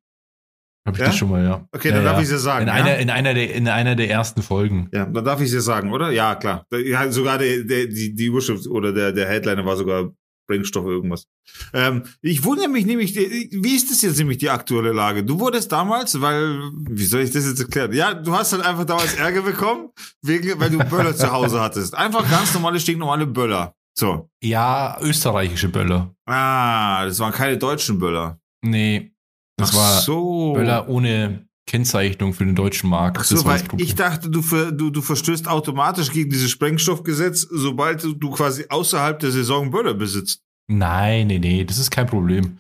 [0.86, 1.06] Habe ich Ja?
[1.06, 1.64] das schon mal, ja.
[1.72, 2.10] Okay, ja, dann ja.
[2.12, 2.64] darf ich es ja sagen.
[2.64, 4.88] In, einer, in, einer der, in einer der ersten Folgen.
[4.92, 6.10] ja, dann darf ich es ja sagen, oder?
[6.10, 6.66] Ja, klar.
[6.72, 10.10] Ja, sogar der, der, die, die Überschrift oder der, der Headliner war sogar
[10.44, 11.26] Sprengstoff irgendwas.
[11.72, 15.24] Ähm, ich wundere mich nämlich, wie ist das jetzt nämlich die aktuelle Lage?
[15.24, 17.92] Du wurdest damals, weil, wie soll ich das jetzt erklären?
[17.92, 19.90] Ja, du hast halt einfach damals Ärger bekommen,
[20.22, 21.94] wegen, weil du Böller zu Hause hattest.
[21.94, 23.74] Einfach ganz normale, stinknormale Böller.
[23.94, 24.30] So.
[24.42, 26.14] Ja, österreichische Böller.
[26.26, 28.38] Ah, das waren keine deutschen Böller.
[28.62, 29.12] Nee,
[29.56, 30.54] das Ach war so.
[30.54, 33.16] Böller ohne Kennzeichnung für den deutschen Markt.
[33.18, 38.02] Ach so, weil ich dachte, du, ver, du, du verstößt automatisch gegen dieses Sprengstoffgesetz, sobald
[38.04, 40.42] du, quasi außerhalb der Saison Böller besitzt.
[40.70, 42.58] Nein, nee, nee, das ist kein Problem.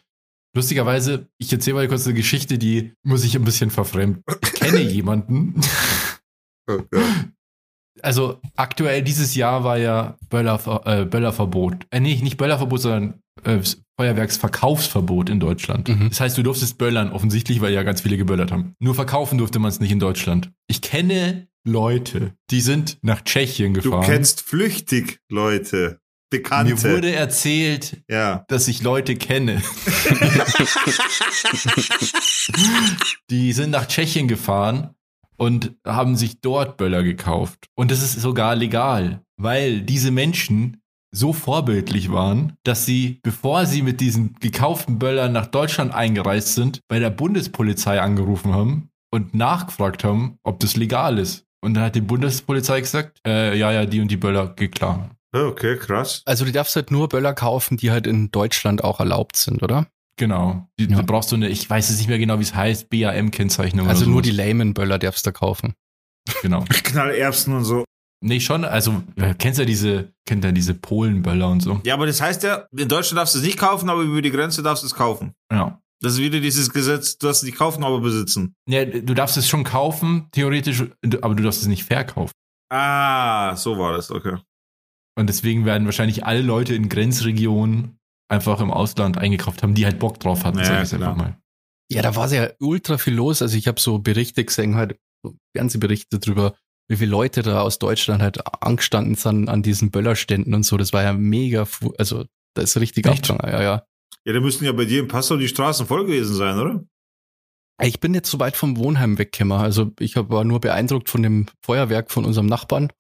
[0.56, 4.24] Lustigerweise, ich erzähle mal kurz eine Geschichte, die muss ich ein bisschen verfremden.
[4.42, 5.60] Ich kenne jemanden.
[8.00, 11.86] Also aktuell dieses Jahr war ja Böller, äh, Böllerverbot.
[11.90, 13.60] Äh, nee, nicht Böllerverbot, sondern äh,
[14.02, 15.88] Feuerwerksverkaufsverbot in Deutschland.
[15.88, 16.08] Mhm.
[16.08, 18.74] Das heißt, du durftest böllern, offensichtlich, weil ja ganz viele geböllert haben.
[18.80, 20.50] Nur verkaufen durfte man es nicht in Deutschland.
[20.66, 24.04] Ich kenne Leute, die sind nach Tschechien Du gefahren.
[24.04, 26.00] kennst flüchtig Leute.
[26.30, 26.74] Bekannte.
[26.74, 28.44] Mir wurde erzählt, ja.
[28.48, 29.60] dass ich Leute kenne.
[33.30, 34.96] die sind nach Tschechien gefahren
[35.36, 37.66] und haben sich dort Böller gekauft.
[37.76, 40.81] Und das ist sogar legal, weil diese Menschen
[41.14, 46.80] so vorbildlich waren, dass sie, bevor sie mit diesen gekauften Böllern nach Deutschland eingereist sind,
[46.88, 51.44] bei der Bundespolizei angerufen haben und nachgefragt haben, ob das legal ist.
[51.64, 55.10] Und dann hat die Bundespolizei gesagt, äh, ja, ja, die und die Böller, geht klar.
[55.34, 56.22] Okay, krass.
[56.26, 59.86] Also du darfst halt nur Böller kaufen, die halt in Deutschland auch erlaubt sind, oder?
[60.16, 60.66] Genau.
[60.78, 60.98] Die, Ja.
[60.98, 63.88] Du brauchst so eine, ich weiß jetzt nicht mehr genau, wie es heißt, BAM-Kennzeichnung.
[63.88, 64.30] Also oder nur die.
[64.30, 65.74] Layman-Böller darfst du kaufen.
[66.42, 66.64] Genau.
[66.84, 67.84] Knallerbsen und so.
[68.24, 69.02] Nee, schon, also,
[69.38, 71.80] kennst ja diese, kennt ja diese Polenböller und so.
[71.84, 74.30] Ja, aber das heißt ja, in Deutschland darfst du es nicht kaufen, aber über die
[74.30, 75.34] Grenze darfst du es kaufen.
[75.52, 75.80] Ja.
[76.00, 78.54] Das ist wieder dieses Gesetz, du darfst es nicht kaufen, aber besitzen.
[78.68, 80.84] Ja, du darfst es schon kaufen, theoretisch,
[81.20, 82.32] aber du darfst es nicht verkaufen.
[82.70, 84.36] Ah, so war das, okay.
[85.16, 89.98] Und deswegen werden wahrscheinlich alle Leute in Grenzregionen einfach im Ausland eingekauft haben, die halt
[89.98, 91.38] Bock drauf hatten, Ja, sag ich einfach mal.
[91.90, 93.42] Ja, da war ja ultra viel los.
[93.42, 96.56] Also ich habe so Berichte gesehen, halt so Fernsehberichte drüber,
[96.88, 100.76] wie viele Leute da aus Deutschland halt angestanden sind an diesen Böllerständen und so.
[100.76, 101.66] Das war ja mega,
[101.98, 103.50] also da ist richtig abgegangen.
[103.50, 103.86] Ja, ja.
[104.24, 106.84] Ja, da müssten ja bei dir im Passau die Straßen voll gewesen sein, oder?
[107.82, 109.58] Ich bin jetzt so weit vom Wohnheim weggekommen.
[109.58, 112.92] Also ich war nur beeindruckt von dem Feuerwerk von unserem Nachbarn,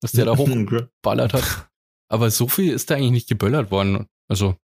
[0.00, 1.68] dass der da hochgeballert hat.
[2.08, 4.06] Aber so viel ist da eigentlich nicht geböllert worden.
[4.28, 4.56] Also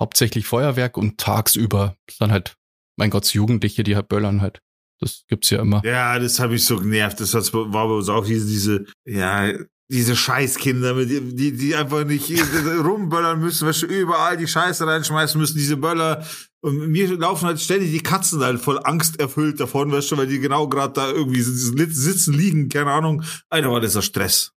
[0.00, 2.56] hauptsächlich Feuerwerk und tagsüber ist dann halt,
[2.96, 4.60] mein Gott, Jugendliche, die halt böllern halt.
[5.00, 5.82] Das gibt's ja immer.
[5.84, 7.20] Ja, das habe ich so genervt.
[7.20, 9.50] Das war bei uns auch diese, diese, ja,
[9.90, 12.30] diese Scheißkinder, die, die, die einfach nicht
[12.84, 16.24] rumböllern müssen, weißt du, überall die Scheiße reinschmeißen müssen, diese Böller.
[16.62, 20.26] Und mir laufen halt ständig die Katzen halt voll Angst erfüllt davon, weißt du, weil
[20.26, 23.24] die genau gerade da irgendwie sitzen, liegen, keine Ahnung.
[23.48, 24.52] Alter, war das ein Stress.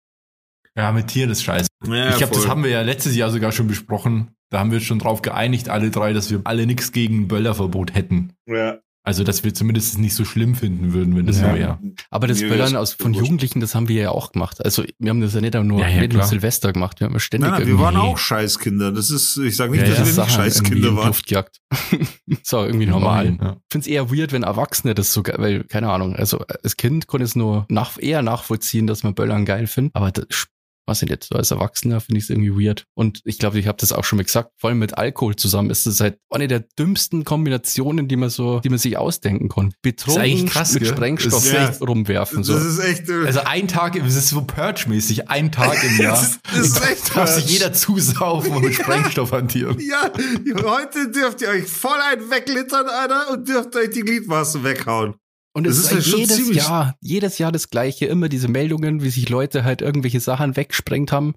[0.75, 1.67] Ja, mit Tieren ist scheiße.
[1.85, 4.35] Ja, ich glaube, das haben wir ja letztes Jahr sogar schon besprochen.
[4.49, 7.95] Da haben wir uns schon drauf geeinigt, alle drei, dass wir alle nichts gegen Böllerverbot
[7.95, 8.33] hätten.
[8.47, 8.79] Ja.
[9.05, 11.49] Also, dass wir zumindest es nicht so schlimm finden würden, wenn das Ja.
[11.51, 11.79] so wäre.
[12.09, 13.13] Aber das Böllern aus, von.
[13.13, 14.63] Jugendlichen, das haben wir ja auch gemacht.
[14.63, 16.23] Also wir haben das ja nicht nur, Ja, ja, nicht nur.
[16.23, 18.93] Silvester gemacht, wir haben ja ständig Nein, wir waren auch Scheißkinder.
[18.93, 21.07] Das ist, ich sage nicht, Ja, dass ja, wir nicht Sachen irgendwie Scheißkinder waren.
[21.07, 21.59] Luft gejagt.
[22.27, 23.25] ist auch irgendwie normal.
[23.41, 23.51] Ja.
[23.57, 26.77] Ich finde es eher weird, wenn Erwachsene das so, ge- weil, keine Ahnung, also als
[26.77, 30.25] Kind konnte es nur nach, eher nachvollziehen, dass man Böllern geil findet, aber das,
[30.85, 32.85] was denn jetzt, so als Erwachsener finde ich es irgendwie weird.
[32.93, 35.69] Und ich glaube, ich habe das auch schon mal gesagt, vor allem mit Alkohol zusammen
[35.69, 39.75] ist das halt eine der dümmsten Kombinationen, die man so, die man sich ausdenken konnte.
[39.81, 40.91] Betrunken krass, mit gell?
[40.91, 42.43] Sprengstoff Das ist echt- rumwerfen.
[42.43, 42.53] So.
[42.53, 46.15] Das ist echt, äh, Also ein Tag, das ist so Purge-mäßig, ein Tag im Jahr.
[46.15, 49.77] Das ist- das ist echt darf sich jeder zusaufen und mit Sprengstoff hantieren.
[49.79, 50.11] Ja,
[50.63, 55.15] heute dürft ihr euch voll ein weglittern, Alter, und dürft euch die Gliedmaßen weghauen.
[55.55, 58.05] Und es Das ist, ist halt schon jedes ziemlich- Jahr, jedes Jahr das Gleiche.
[58.07, 61.35] Immer diese Meldungen, wie sich Leute halt irgendwelche Sachen weggesprengt haben.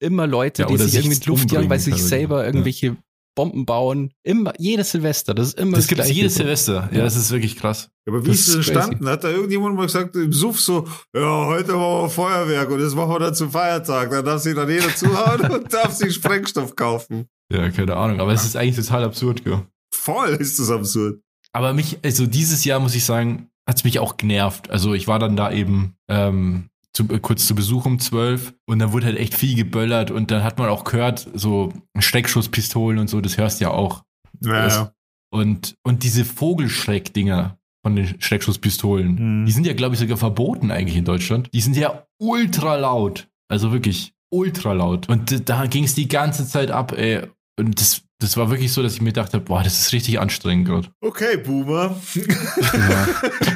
[0.00, 2.08] Immer Leute, Ja, die sich sich irgendwie in die Luft jagen, weil sie sich umbringen,
[2.08, 2.46] selber ja.
[2.46, 2.96] irgendwelche
[3.36, 4.12] Bomben bauen.
[4.22, 6.20] Immer, jedes Silvester, das ist immer Das das, gibt es Gleiche.
[6.20, 6.34] jedes.
[6.34, 6.88] Silvester.
[6.92, 7.04] Ja, Ja.
[7.04, 7.88] das ist wirklich krass.
[8.06, 9.08] Aber wie Das ist das entstanden?
[9.08, 12.94] Hat da irgendjemand mal gesagt, im Suff so, ja, heute machen wir Feuerwerk und das
[12.94, 14.10] machen wir dann zum Feiertag.
[14.10, 17.26] Dann darf sich dann jeder zuhauen und darf sich Sprengstoff kaufen.
[17.50, 18.20] Ja, keine Ahnung.
[18.20, 19.62] Aber es ist eigentlich total absurd, gell?
[19.92, 21.20] Voll ist das absurd.
[21.52, 24.70] Aber mich, also dieses Jahr muss ich sagen, hat es mich auch genervt.
[24.70, 28.78] Also ich war dann da eben ähm, zu, äh, kurz zu Besuch um zwölf und
[28.78, 33.08] dann wurde halt echt viel geböllert und dann hat man auch gehört, so Steckschusspistolen und
[33.08, 34.04] so, das hörst du ja auch.
[34.40, 34.92] Ja, Das- ja.
[35.32, 39.46] Und, und diese Vogelschreck-Dinger von den Steckschusspistolen, Hm.
[39.46, 41.50] die sind ja, glaube ich, sogar verboten eigentlich in Deutschland.
[41.52, 43.28] Die sind ja ultra laut.
[43.48, 45.08] Also wirklich ultra laut.
[45.08, 47.22] Und da ging es die ganze Zeit ab, ey.
[47.58, 50.66] Und das, das war wirklich so, dass ich mir dachte, boah, das ist richtig anstrengend
[50.66, 50.88] gerade.
[51.00, 51.96] Okay, Boomer.
[52.72, 53.06] Ja.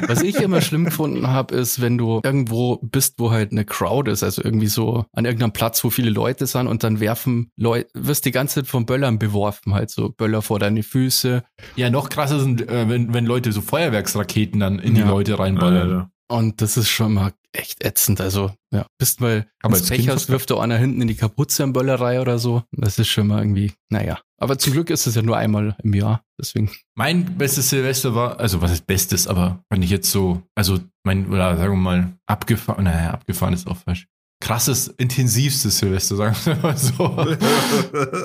[0.07, 4.09] Was ich immer schlimm gefunden habe, ist, wenn du irgendwo bist, wo halt eine Crowd
[4.09, 7.89] ist, also irgendwie so an irgendeinem Platz, wo viele Leute sind und dann werfen Leute,
[7.93, 11.43] wirst die ganze Zeit von Böllern beworfen, halt so Böller vor deine Füße.
[11.75, 15.09] Ja, noch krasser sind, äh, wenn, wenn Leute so Feuerwerksraketen dann in die Ja.
[15.09, 15.89] Leute reinballern.
[15.91, 16.11] Alter.
[16.31, 18.21] Und das ist schon mal echt ätzend.
[18.21, 21.15] Also, ja, bist mal Aber ins als Pech hast, wirft da einer hinten in die
[21.15, 22.63] Kapuze in Böllerei oder so.
[22.71, 24.19] Das ist schon mal irgendwie, naja.
[24.37, 26.23] Aber zum Glück ist es ja nur einmal im Jahr.
[26.39, 26.71] Deswegen.
[26.95, 31.27] Mein bestes Silvester war, also was ist bestes, aber fand ich jetzt so, also mein,
[31.27, 34.07] oder sagen wir mal, abgefahren, naja, abgefahren ist auch falsch.
[34.41, 37.37] Krasses, intensivstes Silvester, sagen wir mal so.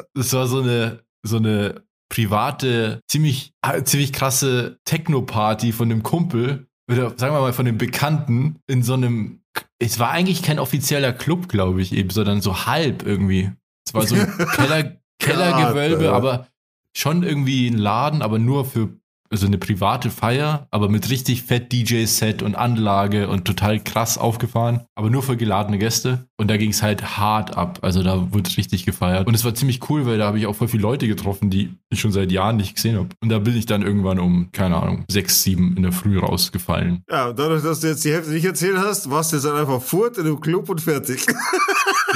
[0.14, 6.68] Das war so eine, so eine private, ziemlich, ah, ziemlich krasse Techno-Party von dem Kumpel,
[6.90, 9.40] oder sagen wir mal von dem Bekannten, in so einem,
[9.78, 13.50] es war eigentlich kein offizieller Club, glaube ich, eben, sondern so halb irgendwie.
[13.86, 16.48] Es war so ein Keller, Kellergewölbe, aber
[16.96, 18.96] schon irgendwie ein Laden, aber nur für
[19.30, 24.82] also eine private Feier, aber mit richtig fett DJ-Set und Anlage und total krass aufgefahren,
[24.94, 26.28] aber nur für geladene Gäste.
[26.36, 27.78] Und da ging es halt hart ab.
[27.82, 29.26] Also da wurde richtig gefeiert.
[29.28, 31.74] Und es war ziemlich cool, weil da habe ich auch voll viele Leute getroffen, die
[31.90, 33.08] ich schon seit Jahren nicht gesehen habe.
[33.22, 37.02] Und da bin ich dann irgendwann um, keine Ahnung, sechs, sieben in der Früh rausgefallen.
[37.08, 39.56] Ja, und dadurch, dass du jetzt die Hälfte nicht erzählt hast, warst du jetzt dann
[39.56, 41.24] einfach furt in einem Club und fertig.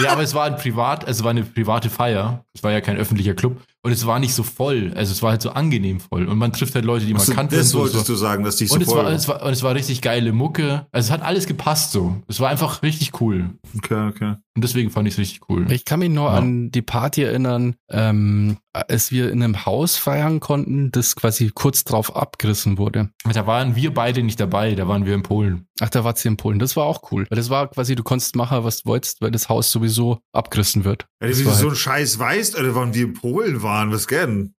[0.01, 2.45] Ja, aber es war ein Privat, es war eine private Feier.
[2.55, 3.61] Es war ja kein öffentlicher Club.
[3.83, 4.93] Und es war nicht so voll.
[4.95, 6.27] Also es war halt so angenehm voll.
[6.29, 7.57] Und man trifft halt Leute, die man Also, kannte.
[7.57, 7.79] das und so.
[7.81, 9.51] wolltest Es war- du sagen, dass die so und es voll war, es war, und
[9.53, 10.87] es war richtig geile Mucke.
[10.93, 12.17] Also es hat alles gepasst so.
[12.29, 13.51] Es war einfach richtig cool.
[13.77, 14.35] Okay, okay.
[14.57, 15.71] Und deswegen fand ich es richtig cool.
[15.71, 16.37] Ich kann mich nur Ja.
[16.39, 21.85] an die Party erinnern, ähm, als wir in einem Haus feiern konnten, das quasi kurz
[21.85, 23.11] drauf abgerissen wurde.
[23.33, 25.67] Da waren wir beide nicht dabei, da waren wir in Polen.
[25.81, 26.59] Ach, da war sie in Polen.
[26.59, 27.27] Das war auch cool.
[27.31, 30.85] Weil das war quasi, du konntest machen, was du wolltest, weil das Haus sowieso abgerissen
[30.85, 31.07] wird.
[31.23, 33.63] Ja, Das wie war du so halt- ein Scheiß weißt, Alter, wann wir in Polen
[33.63, 34.55] waren, was gern?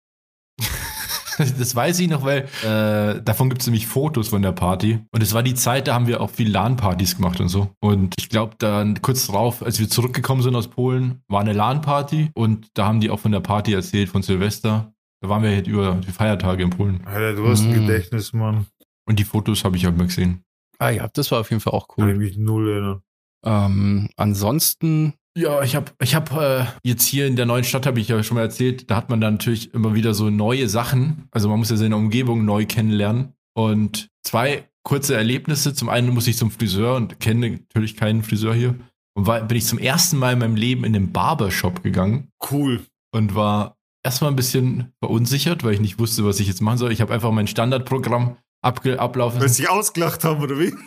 [1.60, 5.00] Das weiß ich noch, weil äh, davon gibt es nämlich Fotos von der Party.
[5.12, 7.70] Und es war die Zeit, da haben wir auch viel LAN-Partys gemacht und so.
[7.80, 12.30] Und ich glaube, dann kurz drauf, als wir zurückgekommen sind aus Polen, war eine LAN-Party.
[12.36, 14.94] Und da haben die auch von der Party erzählt, von Silvester.
[15.22, 17.02] Da waren wir halt über die Feiertage in Polen.
[17.06, 17.88] Alter, du hast ein Mhm.
[17.88, 18.68] Gedächtnis, Mann.
[19.08, 20.44] Und die Fotos habe ich halt mal gesehen.
[20.78, 22.20] Ah ja, das war auf jeden Fall auch Kann ich cool.
[22.20, 23.02] mich null erinnern.
[23.46, 28.02] Ähm, ansonsten, Ja, ich habe ich hab, äh, jetzt hier in der neuen Stadt, habe
[28.02, 31.30] ich ja schon mal erzählt, da hat man dann natürlich immer wieder so neue Sachen.
[31.32, 33.32] Also man muss ja seine Umgebung neu kennenlernen.
[33.54, 35.74] Und zwei kurze Erlebnisse.
[35.74, 38.76] Zum einen muss ich zum Friseur und kenne natürlich keinen Friseur hier.
[39.14, 42.82] Und war, bin ich zum ersten Mal in meinem Leben in den Barbershop gegangen Cool.
[43.14, 46.92] und war erstmal ein bisschen verunsichert, weil ich nicht wusste, was ich jetzt machen soll.
[46.92, 50.74] Ich habe einfach mein Standardprogramm abge ablaufen Weil sie sich ausgelacht haben, oder wie?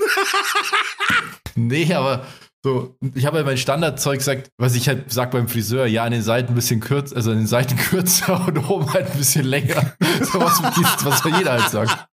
[1.55, 2.25] Nee, aber
[2.65, 6.13] so, ich habe halt mein Standardzeug gesagt, was ich halt sag beim Friseur, ja, an
[6.13, 9.45] den Seiten ein bisschen kürzer, also an den Seiten kürzer und oben halt ein bisschen
[9.45, 9.95] länger.
[10.21, 10.63] so was,
[11.05, 12.07] was jeder halt sagt.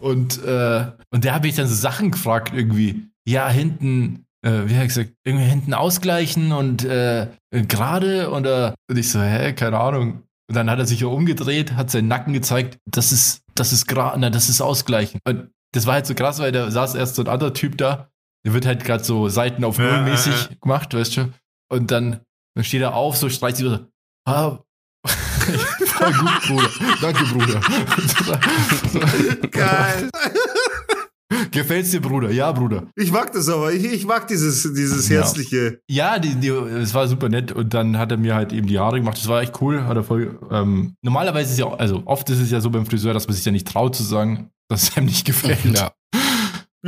[0.00, 4.74] Und, äh, und der habe ich dann so Sachen gefragt, irgendwie, ja, hinten, äh, wie
[4.74, 9.80] hat er gesagt, irgendwie hinten ausgleichen und äh, gerade oder und ich so, hä, keine
[9.80, 10.22] Ahnung.
[10.48, 13.88] Und dann hat er sich so umgedreht, hat seinen Nacken gezeigt, das ist, das ist
[13.88, 15.18] gerade, na, das ist ausgleichen.
[15.26, 18.08] Und das war halt so krass, weil da saß erst so ein anderer Typ da,
[18.46, 21.32] der wird halt gerade so Seiten auf Null Ja, mäßig ja, gemacht, weißt du?
[21.68, 22.20] Und dann,
[22.54, 23.80] dann steht er auf, so streicht sich so,
[24.24, 24.60] ah,
[25.06, 26.68] voll gut, Bruder.
[27.00, 27.60] Danke, Bruder.
[29.50, 30.10] Geil.
[31.50, 32.30] Gefällt's dir, Bruder?
[32.30, 32.84] Ja, Bruder.
[32.94, 33.72] Ich mag das aber.
[33.72, 35.22] Ich, ich mag dieses, dieses Ja.
[35.22, 35.80] herzliche.
[35.88, 38.78] Ja, die, die, es war super nett und dann hat er mir halt eben die
[38.78, 39.18] Haare gemacht.
[39.18, 39.84] Das war echt cool.
[39.84, 40.38] Hat er voll.
[40.52, 43.44] Ähm, normalerweise ist ja, also oft ist es ja so beim Friseur, dass man sich
[43.44, 45.64] ja nicht traut zu sagen, dass es einem nicht gefällt.
[45.64, 45.90] ja.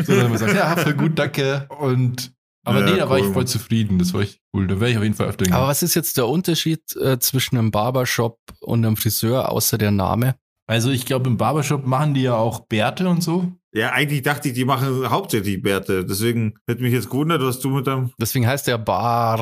[0.04, 1.68] Sondern man sagt, ja, voll gut, danke.
[1.78, 2.32] Und
[2.64, 3.26] aber Ja, nee, da war cool.
[3.26, 3.98] ich voll zufrieden.
[3.98, 4.66] Das war echt cool.
[4.66, 5.68] Da wäre ich auf jeden Fall öfter Aber hingegangen.
[5.70, 10.34] was ist jetzt der Unterschied äh, zwischen einem Barbershop und einem Friseur, außer der Name?
[10.66, 13.50] Also ich glaube, im Barbershop machen die ja auch Bärte und so.
[13.72, 16.04] Ja, eigentlich dachte ich, die machen hauptsächlich Bärte.
[16.04, 18.10] Deswegen hätte mich jetzt gewundert, was du mit deinem.
[18.20, 19.40] Deswegen heißt der Bar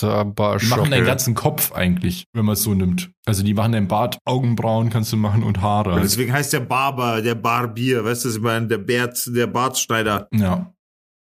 [0.00, 0.78] Die Barbershop.
[0.78, 3.10] machen deinen ganzen Kopf eigentlich, wenn man es so nimmt.
[3.26, 5.94] Also die machen deinen Bart, Augenbrauen kannst du machen und Haare.
[5.94, 9.46] Und deswegen heißt der Barber, der Barbier, weißt du, was ich meine, der Bärt, der
[9.46, 10.28] Bartschneider.
[10.32, 10.72] Ja.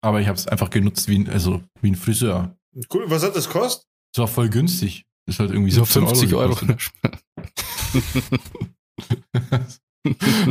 [0.03, 2.57] Aber ich habe es einfach genutzt wie ein, also wie ein Friseur.
[2.93, 3.05] Cool.
[3.07, 3.87] Was hat das kostet?
[4.13, 5.05] Das war voll günstig.
[5.27, 6.55] Das hat irgendwie so 17 50 Euro.
[6.55, 6.93] gekostet.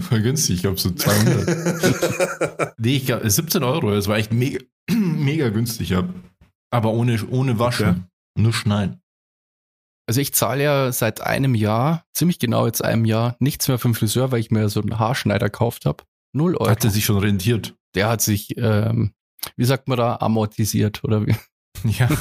[0.10, 2.74] voll günstig, ich glaube so 200.
[2.80, 4.60] nee, ich glaub, 17 Euro, das war echt mega,
[4.92, 5.90] mega günstig.
[5.90, 6.10] Ja.
[6.74, 7.90] Aber ohne, ohne Waschen.
[7.90, 8.02] Okay.
[8.36, 9.00] Nur schneiden.
[10.08, 13.96] Also ich zahle ja seit einem Jahr, ziemlich genau jetzt einem Jahr, nichts mehr vom
[13.96, 16.04] Friseur, weil ich mir so einen Haarschneider gekauft habe.
[16.34, 16.70] Null Euro.
[16.70, 17.76] Hat er sich schon rentiert.
[17.96, 19.14] der hat sich, ähm,
[19.56, 21.36] wie sagt man da, amortisiert oder wie?
[21.86, 22.10] Ja.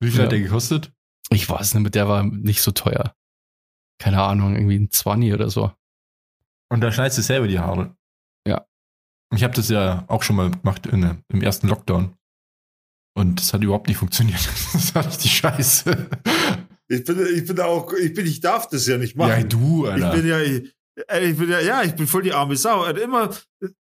[0.00, 0.24] Wie viel Ja.
[0.24, 0.92] hat der gekostet?
[1.30, 3.14] Ich weiß nicht, der war nicht so teuer.
[3.98, 5.72] Keine Ahnung, irgendwie ein 20 oder so.
[6.70, 7.96] Und da schneidest du selber die Haare.
[9.34, 12.14] Ich habe das ja auch schon mal gemacht in, im ersten Lockdown.
[13.16, 14.40] Und das hat überhaupt nicht funktioniert.
[14.72, 16.08] Das war richtig scheiße.
[16.88, 19.30] Ich bin, ich bin auch, ich bin, ich darf das ja nicht machen.
[19.30, 20.12] Ja, du, Ich Alter.
[20.12, 22.82] bin ja, ich, ich bin ja, ja, ich bin voll die arme Sau.
[22.82, 23.30] Also immer,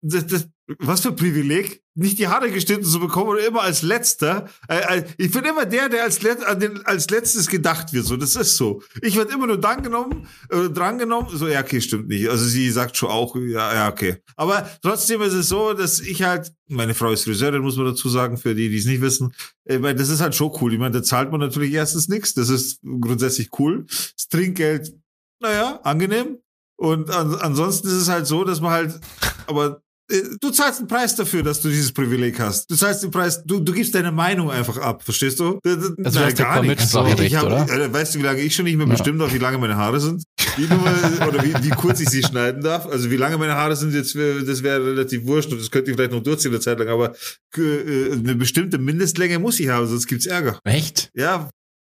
[0.03, 0.48] das, das,
[0.79, 4.48] was für ein Privileg, nicht die Haare geschnitten zu bekommen oder immer als Letzter.
[4.68, 6.38] Äh, äh, Ich bin immer der, der als, Let
[6.85, 8.05] als Letztes gedacht wird.
[8.05, 8.83] So, das ist so.
[9.00, 11.37] Ich werde immer nur dann genommen, äh, drangenommen.
[11.37, 12.29] So, ja, okay, stimmt nicht.
[12.29, 14.16] Also sie sagt schon auch, ja, ja, okay.
[14.37, 18.09] Aber trotzdem ist es so, dass ich halt, meine Frau ist Friseurin, muss man dazu
[18.09, 19.33] sagen, für die, die es nicht wissen.
[19.64, 20.72] Ich meine, das ist halt schon cool.
[20.72, 22.35] Ich meine, da zahlt man natürlich erstens nichts.
[22.35, 23.85] Das ist grundsätzlich cool.
[23.87, 24.94] Das Trinkgeld,
[25.40, 26.38] naja, angenehm.
[26.85, 29.01] Und an, ansonsten ist es halt so, dass man halt,
[29.47, 32.70] aber äh, du zahlst einen Preis dafür, dass du dieses Privileg hast.
[32.70, 35.59] Du zahlst den Preis, du, du gibst deine Meinung einfach ab, verstehst du?
[35.64, 36.79] D- d- Also ja kein nicht.
[36.81, 37.66] Mitspracherecht, Ich hab, oder?
[37.70, 38.92] äh, Weißt du, wie lange ich schon nicht mehr Ja.
[38.92, 40.23] bestimmt habe, wie lange meine Haare sind?
[40.57, 40.79] Wie nur,
[41.29, 42.87] oder wie, wie kurz ich sie schneiden darf?
[42.87, 45.90] Also wie lange meine Haare sind jetzt, wär- das wäre relativ wurscht und das könnte
[45.90, 47.14] ich vielleicht noch durchziehen eine Zeit lang, aber
[47.57, 50.59] äh, eine bestimmte Mindestlänge muss ich haben, sonst gibt's Ärger.
[50.64, 51.11] Echt?
[51.14, 51.49] Ja,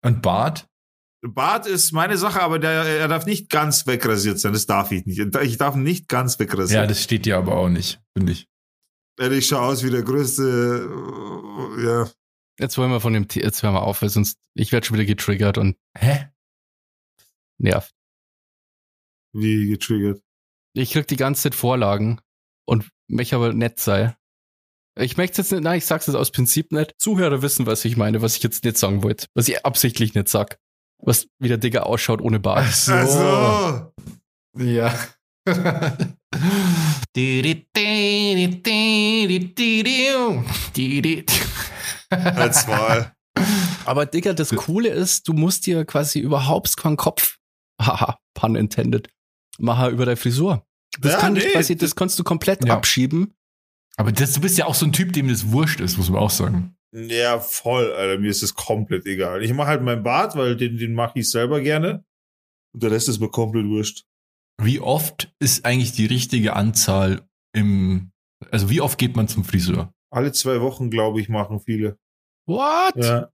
[0.05, 0.67] Und Bart?
[1.35, 4.53] Bart ist meine Sache, aber der, er darf nicht ganz wegrasiert sein.
[4.53, 5.19] Das darf ich nicht.
[5.19, 6.83] Ich darf nicht ganz wegrasieren.
[6.85, 8.49] Ja, das steht dir aber auch nicht, finde ich.
[9.19, 10.89] Ja, ich schaue aus wie der größte,
[11.79, 12.11] äh, ja.
[12.59, 14.97] Jetzt wollen wir von dem, The- jetzt hören wir auf, weil sonst, ich werde schon
[14.97, 16.29] wieder getriggert und Hä?
[17.59, 17.95] nervt.
[19.33, 20.23] Wie getriggert.
[20.75, 22.21] Ich krieg die ganze Zeit Vorlagen
[22.67, 24.15] und möchte aber nett sein.
[24.99, 26.95] Ich möchte jetzt nicht, nein, ich sag's jetzt aus Prinzip nicht.
[26.99, 29.27] Zuhörer wissen, was ich meine, was ich jetzt nicht sagen wollte.
[29.35, 30.59] Was ich absichtlich nicht sag.
[30.99, 32.73] Was wie der Digger ausschaut ohne Bart.
[32.73, 32.93] so.
[32.93, 33.93] Also,
[34.59, 34.93] Ja.
[42.11, 43.13] als Wahl.
[43.85, 47.39] Aber Digga, das Coole ist, du musst dir quasi überhaupt keinen Kopf,
[47.81, 49.09] haha, pun intended,
[49.59, 50.65] machen über deine Frisur.
[51.01, 52.75] Das Ja, kann nee, nicht quasi, das das- kannst du komplett Ja.
[52.75, 53.35] abschieben.
[53.99, 56.21] Aber das, du bist ja auch so ein Typ, dem das wurscht ist, muss man
[56.21, 56.76] auch sagen.
[56.97, 58.19] Ja, voll, Alter.
[58.19, 59.43] Mir ist es komplett egal.
[59.43, 62.05] Ich mache halt meinen Bart, weil den, den mache ich selber gerne.
[62.73, 64.07] Und der Rest ist mir komplett wurscht.
[64.63, 68.13] Wie oft ist eigentlich die richtige Anzahl im,
[68.51, 69.93] also wie oft geht man zum Friseur?
[70.11, 71.99] Alle zwei Wochen, glaube ich, machen viele.
[72.47, 72.97] What?
[72.97, 73.31] Ja.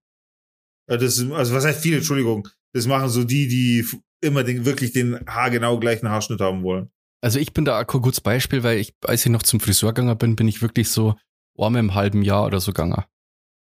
[0.88, 2.48] das ist, also was heißt viele, Entschuldigung.
[2.74, 3.86] Das machen so die, die
[4.20, 6.90] immer den, wirklich den haargenau gleichen Haarschnitt haben wollen.
[7.22, 9.92] Also ich bin da auch kein gutes Beispiel, weil ich, als ich noch zum Friseur
[9.92, 11.14] gegangen bin, bin ich wirklich so
[11.56, 13.04] arm im halben Jahr oder so gegangen.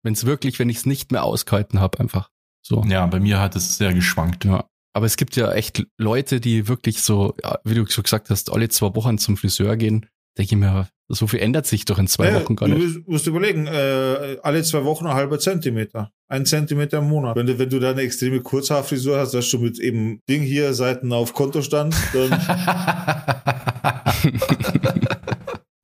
[0.02, 2.30] Wenn es wirklich, wenn ich es nicht mehr ausgehalten habe, einfach
[2.62, 2.84] so.
[2.88, 4.44] Ja, bei mir hat es sehr geschwankt.
[4.44, 4.64] Ja.
[4.94, 8.50] Aber es gibt ja echt Leute, die wirklich so, ja, wie du schon gesagt hast,
[8.52, 10.06] alle zwei Wochen zum Friseur gehen.
[10.37, 12.84] Denke ich mir, so viel ändert sich doch in zwei Ja, Wochen gar du nicht.
[12.96, 16.12] musst- musst überlegen, äh, alle zwei Wochen ein halber Zentimeter.
[16.28, 17.34] Ein Zentimeter im Monat.
[17.37, 20.74] Wenn du, wenn du da eine extreme Kurzhaarfrisur hast, dass du mit eben Ding hier,
[20.74, 22.30] Seiten auf Kontostand, dann,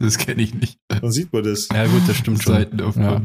[0.04, 0.78] das kenne ich nicht.
[0.88, 1.68] dann sieht man das.
[1.72, 2.54] Ja gut, das stimmt schon.
[2.54, 3.20] Seiten auf Ja.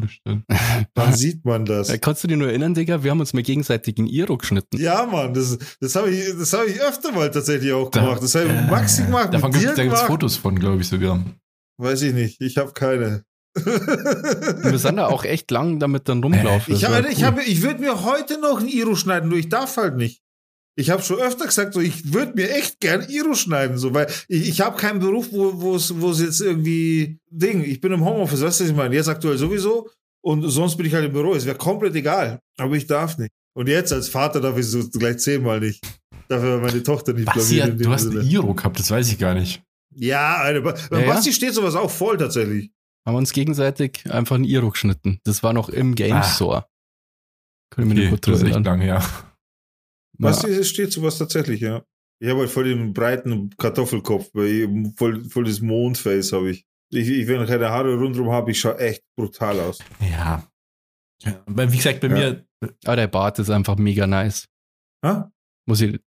[0.93, 1.89] Dann sieht man das.
[1.89, 3.03] Äh, kannst du dir nur erinnern, Digga?
[3.03, 4.77] Wir haben uns mal gegenseitig in Iro geschnitten.
[4.79, 8.23] Ja, Mann, das, das habe ich, das habe ich öfter mal tatsächlich auch Da- gemacht.
[8.23, 10.01] Das habe ich mit Maxi gemacht, Davon gibt es.
[10.01, 11.23] Fotos von, glaube ich sogar.
[11.77, 12.41] Weiß ich nicht.
[12.41, 13.23] Ich habe keine.
[13.55, 16.73] Wir sind da auch echt lang damit dann rumgelaufen.
[16.75, 17.23] Ich, ich, cool.
[17.25, 20.21] habe, ich würde mir heute noch ein Iro schneiden, nur ich darf halt nicht.
[20.79, 24.07] Ich habe schon öfter gesagt, so ich würde mir echt gern Iro schneiden, so weil
[24.29, 27.63] ich, ich habe keinen Beruf, wo es wo es jetzt irgendwie Ding.
[27.63, 28.95] Ich bin im Homeoffice, weißt du, was ich meine?
[28.95, 29.89] Jetzt aktuell sowieso
[30.21, 31.33] und sonst bin ich halt im Büro.
[31.35, 33.31] Es wäre komplett egal, aber ich darf nicht.
[33.57, 35.83] Und jetzt als Vater darf ich so gleich zehnmal nicht.
[36.29, 38.21] Dafür meine Tochter nicht Basti, in du hast Sinne.
[38.21, 39.61] ein Iro gehabt, das weiß ich gar nicht.
[39.95, 41.07] Ja, Alter, bei, Ja, ja.
[41.13, 42.71] Basti steht sowas auch voll tatsächlich.
[43.05, 45.19] haben wir uns gegenseitig einfach ein Iro geschnitten.
[45.25, 46.23] Das war noch im Game Ah.
[46.23, 46.65] Store.
[47.71, 49.03] Können wir Okay, das ist echt lange, ja.
[50.19, 51.83] Basti es steht sowas tatsächlich, ja.
[52.21, 56.65] Ich habe halt voll den breiten Kartoffelkopf, weil ich voll, voll das Mondface habe ich.
[56.91, 57.27] Ich, ich.
[57.27, 59.79] Wenn ich keine Haare rundherum habe, ich schaue echt brutal aus.
[60.01, 60.45] Ja.
[61.23, 61.43] ja.
[61.47, 62.13] Wie gesagt, bei Ja.
[62.15, 62.45] mir,
[62.85, 64.47] Aber der Bart ist einfach mega nice.
[65.05, 65.31] Ha?
[65.67, 65.99] Muss ich.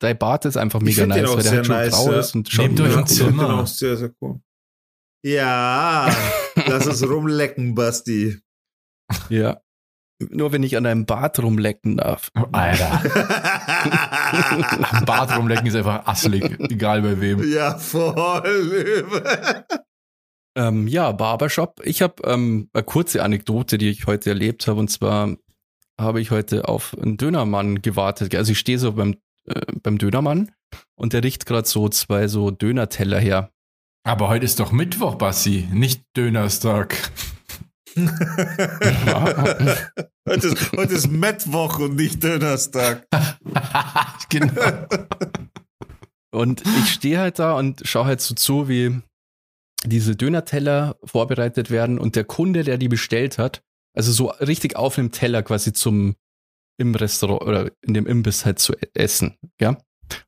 [0.00, 2.18] Dein Bart ist einfach mega nice, weil der sehr halt schon nice, grau ja.
[2.18, 3.60] ist und schaut Nehmt euch ein Zimmer.
[3.60, 4.40] auch sehr, sehr cool.
[5.26, 6.14] Ja,
[6.66, 8.38] lass uns rumlecken, Basti.
[9.30, 9.62] Ja.
[10.20, 12.30] Nur wenn ich an deinem Bart rumlecken darf.
[12.36, 13.02] oh, Alter,
[14.92, 17.52] am Bart rumlecken ist einfach asselig, egal bei wem.
[17.52, 19.04] ja, voll.
[20.56, 21.80] Ähm, ja, Barbershop.
[21.84, 24.78] Ich habe ähm, eine kurze Anekdote, die ich heute erlebt habe.
[24.80, 25.36] Und zwar
[26.00, 28.34] habe ich heute auf einen Dönermann gewartet.
[28.34, 30.52] Also ich stehe so beim, äh, beim Dönermann
[30.94, 33.50] und der riecht gerade so zwei so Dönerteller her.
[34.06, 37.10] Aber heute ist doch Mittwoch, Basti, nicht Dönerstag.
[40.28, 43.06] heute, ist, heute ist Mittwoch und nicht Dönerstag.
[44.28, 44.86] genau.
[46.32, 49.00] Und ich stehe halt da und schaue halt so zu, wie
[49.84, 53.62] diese Dönerteller vorbereitet werden und der Kunde, der die bestellt hat,
[53.96, 56.16] also so richtig auf dem Teller quasi zum
[56.76, 59.68] im Restaurant oder in dem Imbiss halt zu essen, ja.
[59.70, 59.78] Und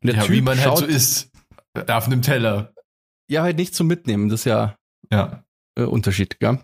[0.05, 1.31] der Ja, wie man schaut, halt so isst.
[1.88, 2.72] Auf einem Teller.
[3.29, 4.76] ja halt nicht zum Mitnehmen, das ist ja
[5.12, 5.42] Ja.
[5.76, 6.62] äh, Unterschied, ja.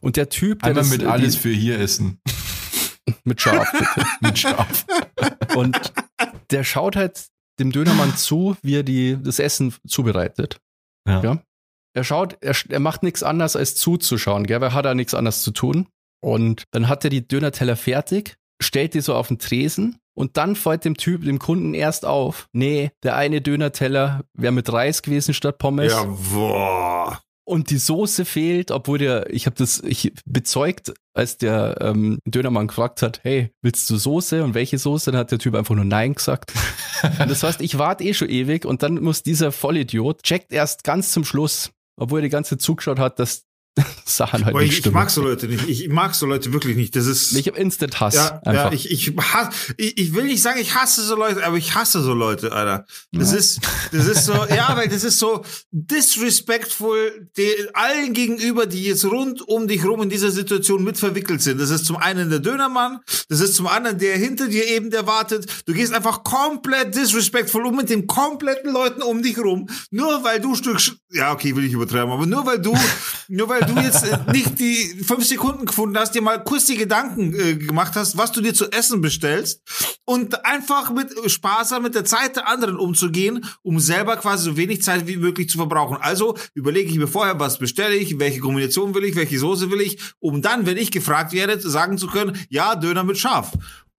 [0.00, 2.20] Und der Typ, der Einmal das, mit äh, alles die, für hier essen.
[3.24, 4.08] mit Schaf, bitte.
[4.20, 4.86] Mit Schaf.
[5.54, 5.92] Und
[6.50, 7.26] der schaut halt
[7.58, 10.58] dem Dönermann zu, wie er die, das Essen zubereitet.
[11.06, 11.22] Ja.
[11.22, 11.42] Ja.
[11.92, 15.42] Er schaut, er, er macht nichts anderes als zuzuschauen, gell, weil hat er nichts anderes
[15.42, 15.88] zu tun.
[16.22, 20.54] Und dann hat er die Dönerteller fertig, stellt die so auf den Tresen und dann
[20.54, 25.34] fällt dem Typ, dem Kunden erst auf, nee, der eine Dönerteller wäre mit Reis gewesen
[25.34, 25.92] statt Pommes.
[25.92, 27.20] Ja, boah.
[27.50, 32.68] Und die Soße fehlt, obwohl der, ich habe das ich bezeugt, als der ähm, Dönermann
[32.68, 35.10] gefragt hat, hey, willst du Soße und welche Soße?
[35.10, 36.52] Dann hat der Typ einfach nur Nein gesagt.
[37.02, 40.84] und das heißt, ich warte eh schon ewig und dann muss dieser Vollidiot checkt erst
[40.84, 43.44] ganz zum Schluss, obwohl er die ganze Zeit zugeschaut hat, dass
[44.04, 44.94] Sachen halt Aber nicht ich, ich stimmen.
[44.94, 45.68] mag so Leute nicht.
[45.68, 46.94] Ich mag so Leute wirklich nicht.
[46.96, 47.32] Das ist.
[47.32, 48.14] Ich habe Instant-Hass.
[48.14, 48.52] ja, einfach.
[48.52, 51.74] ja, ich, ich, hasse, ich, ich will nicht sagen, ich hasse so Leute, aber ich
[51.74, 52.84] hasse so Leute, Alter.
[53.12, 53.38] Das Ja.
[53.38, 53.60] ist,
[53.92, 57.28] das ist so, ja, weil das ist so disrespectful
[57.74, 61.60] allen gegenüber, die jetzt rund um dich rum in dieser Situation mit verwickelt sind.
[61.60, 65.06] Das ist zum einen der Dönermann, das ist zum anderen der hinter dir eben, der
[65.06, 65.46] wartet.
[65.66, 70.40] Du gehst einfach komplett disrespectful um mit den kompletten Leuten um dich rum, nur weil
[70.40, 70.78] du Stück,
[71.12, 72.76] ja, okay, will ich übertreiben, aber nur weil du,
[73.28, 76.76] nur weil du jetzt äh, nicht die fünf Sekunden gefunden hast, dir mal kurz die
[76.76, 79.62] Gedanken äh, gemacht hast, was du dir zu essen bestellst
[80.04, 84.82] und einfach mit sparsam mit der Zeit der anderen umzugehen, um selber quasi so wenig
[84.82, 85.98] Zeit wie möglich zu verbrauchen.
[86.00, 89.80] Also überlege ich mir vorher, was bestelle ich, welche Kombination will ich, welche Soße will
[89.80, 93.52] ich, um dann, wenn ich gefragt werde, sagen zu können, ja, Döner mit Schaf.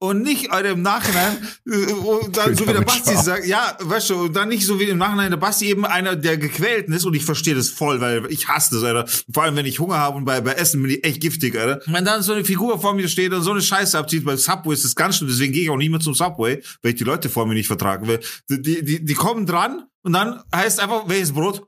[0.03, 1.37] Und nicht Alter, im Nachhinein,
[1.67, 3.23] äh, und dann so wie der Basti Schaf.
[3.23, 6.15] sagt, ja, weißt du, und dann nicht so wie im Nachhinein der Basti eben einer
[6.15, 9.07] der Gequälten ist und ich verstehe das voll, weil ich hasse das, Alter.
[9.31, 11.81] Vor allem, wenn ich Hunger habe und bei, bei Essen bin ich echt giftig, Alter.
[11.85, 14.73] Wenn dann so eine Figur vor mir steht und so eine Scheiße abzieht, bei Subway
[14.73, 17.03] ist das ganz schlimm, deswegen gehe ich auch nicht mehr zum Subway, weil ich die
[17.03, 18.07] Leute vor mir nicht vertrage.
[18.07, 21.61] Weil die, die, die, kommen dran und dann heißt einfach, welches Brot?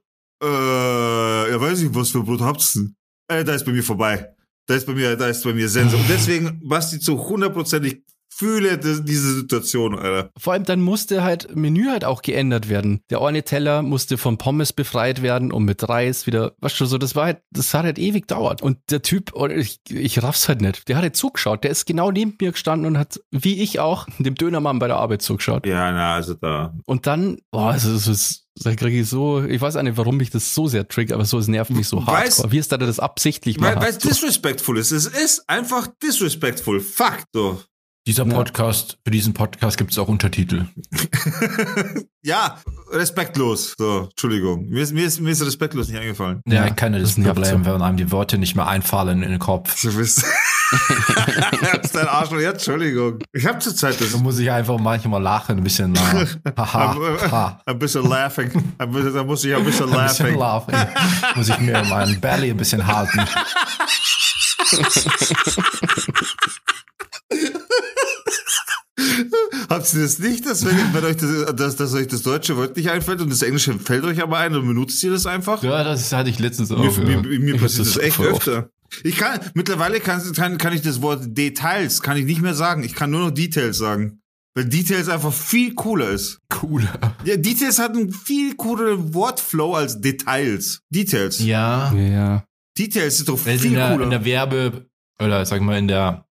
[0.43, 2.95] Äh, ja, weiß ich, was für Brot habt ihr denn?
[3.27, 4.27] Äh, da ist bei mir vorbei.
[4.65, 5.95] Da ist bei mir, da ist bei mir Sense.
[5.95, 8.01] Und deswegen, Basti, zu hundertprozentig
[8.35, 10.29] fühle diese Situation, Alter.
[10.37, 13.01] Vor allem dann musste halt Menü halt auch geändert werden.
[13.09, 16.97] Der eine Teller musste von Pommes befreit werden und mit Reis wieder, weißt du, so,
[16.97, 18.61] das war halt, das hat halt ewig dauert.
[18.61, 21.85] Und der Typ, oder ich, ich raff's halt nicht, der hat halt zugeschaut, der ist
[21.85, 25.65] genau neben mir gestanden und hat, wie ich auch, dem Dönermann bei der Arbeit zugeschaut.
[25.65, 26.73] Ja, na, also da.
[26.85, 30.17] Und dann, boah, also das ist, da kriege ich so, ich weiß auch nicht, warum
[30.17, 32.51] mich das so sehr triggert, aber so, es nervt mich so Weiß- hardcore.
[32.51, 33.87] Wie ist da das absichtlich Weil macht?
[33.89, 34.91] es disrespectful ist.
[34.91, 36.79] Es ist einfach disrespectful.
[36.79, 37.25] Fakt.
[37.33, 37.59] So.
[38.05, 38.33] Dieser Ja.
[38.33, 40.65] Podcast, für diesen Podcast gibt es auch Untertitel.
[42.21, 42.57] ja,
[42.91, 43.75] respektlos.
[43.77, 44.67] So, Entschuldigung.
[44.67, 46.41] Mir ist, mir ist, mir ist respektlos nicht eingefallen.
[46.45, 47.71] Ja, Ja, ich kenne das, das Problem, so.
[47.71, 49.81] wenn einem die Worte nicht mehr einfallen in den Kopf.
[49.81, 50.21] Du bist.
[51.81, 52.41] ist dein Arschloch.
[52.41, 53.19] Ja, Entschuldigung.
[53.31, 54.11] Ich habe zur Zeit das.
[54.11, 56.25] Da muss ich einfach manchmal lachen, ein bisschen nah.
[56.57, 56.95] Haha,
[57.31, 57.61] ha.
[57.65, 58.51] Ein bisschen laughing.
[58.79, 60.75] Ein bisschen, da muss ich ein bisschen Ein bisschen laughing.
[60.75, 61.35] laughing.
[61.35, 63.21] Muss ich mir meinen Belly ein bisschen halten.
[69.73, 72.77] Habt ihr das nicht, dass wenn, wenn euch das, dass, dass euch das deutsche Wort
[72.77, 75.63] nicht einfällt und das englische fällt euch aber ein und benutzt ihr das einfach?
[75.63, 76.77] Ja, das hatte ich letztens auch.
[76.77, 77.21] Mir, ja.
[77.21, 78.47] mir, mir passiert das das echt oft.
[78.47, 78.69] öfter.
[79.03, 82.83] Ich kann, mittlerweile kann, kann, kann ich das Wort Details, kann ich nicht mehr sagen.
[82.83, 84.19] Ich kann nur noch Details sagen.
[84.55, 86.39] Weil Details einfach viel cooler ist.
[86.61, 86.87] Cool.
[87.25, 90.81] Ja, Details hat einen viel cooleren Wortflow als Details.
[90.91, 91.39] Details.
[91.39, 91.91] Ja.
[91.93, 92.43] ja.
[92.77, 94.03] Details ist doch Weil viel in der, cooler.
[94.03, 94.85] in der Werbe-
[95.19, 96.27] oder sagen wir in der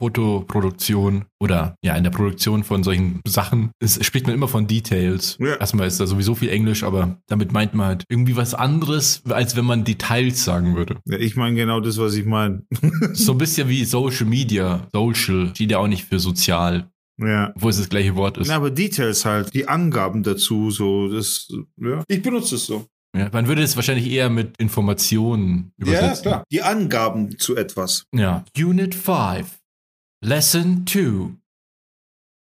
[0.00, 5.36] Fotoproduktion oder ja, in der Produktion von solchen Sachen ist, spricht man immer von Details.
[5.40, 5.56] Ja.
[5.56, 9.56] Erstmal ist da sowieso viel Englisch, aber damit meint man halt irgendwie was anderes, als
[9.56, 10.98] wenn man Details sagen würde.
[11.04, 12.62] ja, ich meine genau das, was ich meine.
[13.12, 14.86] So ein bisschen wie Social Media.
[14.92, 17.52] Social steht ja auch nicht für sozial, ja.
[17.54, 18.48] obwohl es das gleiche Wort ist.
[18.48, 22.02] Na, aber Details halt, die Angaben dazu, so, das, ja.
[22.08, 22.86] Ich benutze es so.
[23.16, 26.42] Ja, man würde es wahrscheinlich eher mit Informationen übersetzen.
[26.52, 28.04] Die Angaben zu etwas.
[28.14, 28.44] Ja.
[28.56, 29.57] Unit 5.
[30.22, 31.34] Lesson 2.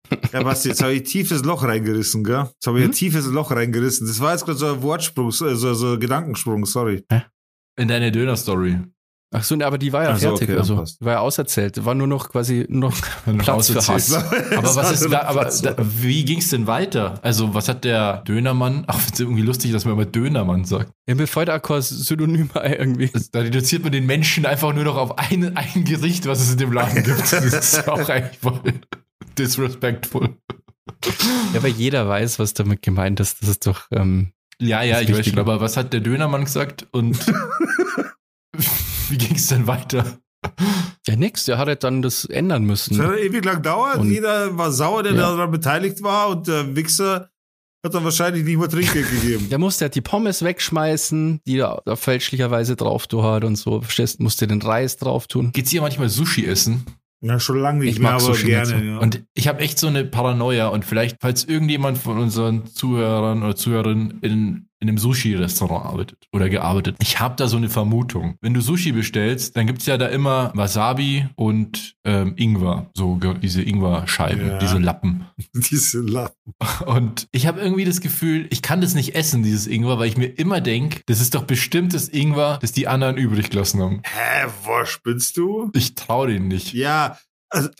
[0.31, 2.45] Ja, was jetzt habe ich tiefes Loch reingerissen, gell?
[2.53, 2.91] Jetzt habe ich Hm?
[2.91, 4.07] ein tiefes Loch reingerissen.
[4.07, 7.03] Das war jetzt gerade so ein Wortsprung, so, so, so Gedankensprung, sorry.
[7.77, 8.79] In deine Döner-Story.
[9.31, 11.03] Ach so, ne, aber die war ja so, fertig, okay, also passt.
[11.03, 12.95] war ja auserzählt, war nur noch quasi noch
[13.39, 14.13] Platz für Hass.
[14.55, 17.19] Aber was ist da, aber da, wie ging's denn weiter?
[17.23, 18.83] Also, was hat der Dönermann?
[18.87, 20.93] Ach, ist irgendwie lustig, dass man immer Dönermann sagt.
[21.09, 23.09] Ja, mir fällt auch kein Synonym ein irgendwie.
[23.09, 26.53] Das, da reduziert man den Menschen einfach nur noch auf ein, ein Gericht, was es
[26.53, 27.19] in dem Laden gibt.
[27.19, 28.61] Das ist auch eigentlich voll
[29.37, 30.37] disrespectful.
[31.53, 33.41] Ja, aber jeder weiß, was damit gemeint ist.
[33.41, 36.87] Das ist doch, ähm, Ja, ja, ich weiß schon, aber was hat der Dönermann gesagt
[36.91, 37.17] und
[39.11, 40.17] wie ging's denn weiter?
[41.07, 43.01] ja nix, der hat halt dann das ändern Das müssen.
[43.05, 43.97] hat ewig lang gedauert.
[43.97, 45.21] Und- Jeder war sauer, der Ja.
[45.31, 47.29] daran beteiligt war und der Wichser
[47.85, 49.47] hat dann wahrscheinlich nicht mal Trinkgeld gegeben.
[49.49, 53.81] Der musste halt die Pommes wegschmeißen, die er da fälschlicherweise drauf tun hat und so.
[53.81, 54.19] Verstehst?
[54.19, 55.51] Musste den Reis drauf tun.
[55.53, 56.83] Geht's hier manchmal Sushi essen?
[57.21, 58.85] Ja, schon lange nicht Ich mehr, mag aber Sushi gerne, nicht so.
[58.85, 58.97] ja.
[58.97, 63.55] Und ich habe echt so eine Paranoia und vielleicht, falls irgendjemand von unseren Zuhörern oder
[63.55, 66.95] Zuhörerinnen in in einem Sushi-Restaurant arbeitet oder gearbeitet.
[67.01, 68.35] Ich habe da so eine Vermutung.
[68.41, 73.61] Wenn du Sushi bestellst, dann gibt's ja da immer Wasabi und ähm, Ingwer, so diese
[73.63, 74.57] Ingwer-Scheiben, Ja.
[74.59, 75.25] diese Lappen.
[75.53, 76.53] Diese Lappen.
[76.85, 80.17] Und ich habe irgendwie das Gefühl, ich kann das nicht essen, dieses Ingwer, weil ich
[80.17, 84.01] mir immer denke, das ist doch bestimmt das Ingwer, das die anderen übrig gelassen haben.
[84.05, 85.69] Hä, wo spinnst du?
[85.73, 86.73] Ich traue denen nicht.
[86.73, 87.17] Ja,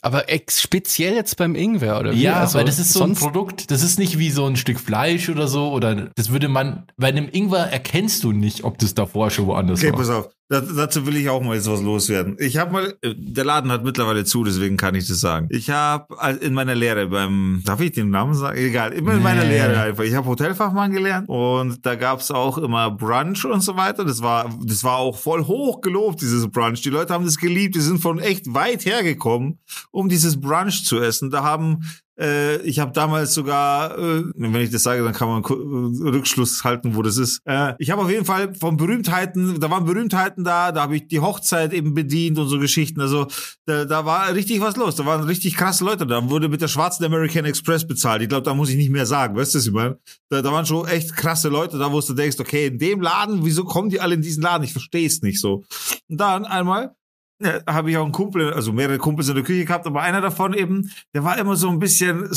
[0.02, 2.22] Aber ex speziell jetzt beim Ingwer, oder wie?
[2.22, 4.80] Ja, Also weil das ist so ein Produkt, das ist nicht wie so ein Stück
[4.80, 8.94] Fleisch oder so, oder das würde man, bei einem Ingwer erkennst du nicht, ob das
[8.94, 10.00] davor schon woanders okay, war.
[10.00, 10.37] pass auf.
[10.50, 12.38] Da, dazu will ich auch mal jetzt was loswerden.
[12.40, 15.48] Ich habe mal, äh, der Laden hat mittlerweile zu, deswegen kann ich das sagen.
[15.52, 16.08] Ich habe
[16.40, 18.58] in meiner Lehre beim, darf ich den Namen sagen?
[18.58, 19.50] Egal, immer in meiner Nee.
[19.50, 20.06] Lehre einfach.
[20.06, 24.06] Ich habe Hotelfachmann gelernt und da gab's auch immer Brunch und so weiter.
[24.06, 26.82] Das war, das war auch voll hoch gelobt, dieses Brunch.
[26.82, 27.76] Die Leute haben das geliebt.
[27.76, 29.60] Die sind von echt weit hergekommen,
[29.92, 31.30] um dieses Brunch zu essen.
[31.30, 31.82] Da haben
[32.20, 36.64] äh, ich habe damals sogar, äh, wenn ich das sage, dann kann man äh, Rückschluss
[36.64, 37.42] halten, wo das ist.
[37.46, 41.08] Äh, ich habe auf jeden Fall von Berühmtheiten, da waren Berühmtheiten da, da habe ich
[41.08, 43.02] die Hochzeit eben bedient und so Geschichten.
[43.02, 43.28] Also
[43.66, 44.96] da, da war richtig was los.
[44.96, 46.08] Da waren richtig krasse Leute.
[46.08, 48.22] Da wurde mit der schwarzen American Express bezahlt.
[48.22, 49.36] Ich glaube, da muss ich nicht mehr sagen.
[49.36, 50.00] Weißt du, was ich meine?
[50.30, 53.46] Da, da waren schon echt krasse Leute da, wo du denkst, okay, in dem Laden,
[53.46, 54.64] wieso kommen die alle in diesen Laden?
[54.64, 55.64] Ich verstehe es nicht so.
[56.10, 56.96] Und dann einmal
[57.44, 60.54] habe ich auch einen Kumpel, also mehrere Kumpels in der Küche gehabt, aber einer davon
[60.54, 62.30] eben, der war immer so ein bisschen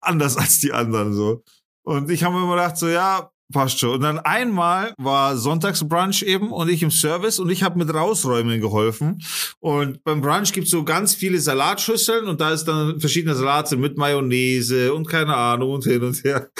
[0.00, 1.42] anders als die anderen so.
[1.84, 3.94] Und ich habe mir immer gedacht, so ja, passt schon.
[3.94, 8.60] Und dann einmal war Sonntagsbrunch eben und ich im Service und ich habe mit rausräumen
[8.60, 9.22] geholfen.
[9.60, 13.96] Und beim Brunch gibt's so ganz viele Salatschüsseln und da ist dann verschiedene Salate mit
[13.96, 16.50] Mayonnaise und keine Ahnung und hin und her.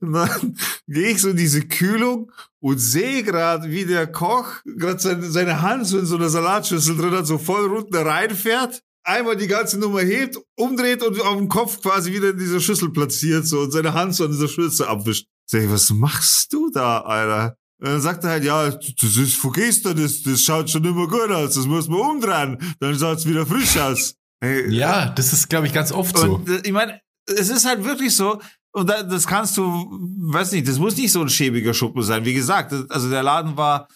[0.00, 0.56] Und dann
[0.86, 2.30] gehe ich so in diese Kühlung
[2.60, 6.96] und sehe gerade, wie der Koch gerade seine, seine Hand so in so einer Salatschüssel
[6.96, 11.48] drin hat, so voll runter reinfährt, einmal die ganze Nummer hebt, umdreht und auf dem
[11.48, 14.86] Kopf quasi wieder in dieser Schüssel platziert so und seine Hand so an dieser Schüssel
[14.86, 15.26] abwischt.
[15.46, 17.56] Sag ich, was machst du da, Alter?
[17.78, 21.30] Und dann sagt er halt, ja, das ist du, das, das schaut schon immer gut
[21.30, 24.16] aus, das muss man umdrehen, dann schaut's wieder frisch aus.
[24.40, 26.36] Hey, Ja, das ist, glaube ich, ganz oft so.
[26.36, 28.40] und ich meine, es ist halt wirklich so,
[28.72, 29.62] und da, das kannst du,
[30.20, 32.24] weiß nicht, das muss nicht so ein schäbiger Schuppen sein.
[32.24, 33.88] Wie gesagt, also der Laden war,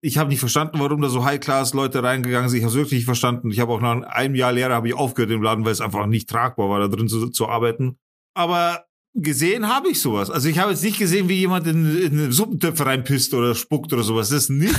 [0.00, 2.58] ich habe nicht verstanden, warum da so High-Class-Leute reingegangen sind.
[2.58, 3.50] Ich habe es wirklich nicht verstanden.
[3.50, 6.06] Ich habe auch nach einem Jahr Lehre habe ich aufgehört im Laden, weil es einfach
[6.06, 7.98] nicht tragbar war, da drin zu, zu arbeiten.
[8.34, 8.86] Aber
[9.22, 10.30] gesehen habe ich sowas.
[10.30, 13.92] Also ich habe jetzt nicht gesehen, wie jemand in, in einen Suppentöpfe reinpisst oder spuckt
[13.92, 14.30] oder sowas.
[14.30, 14.74] Das nicht.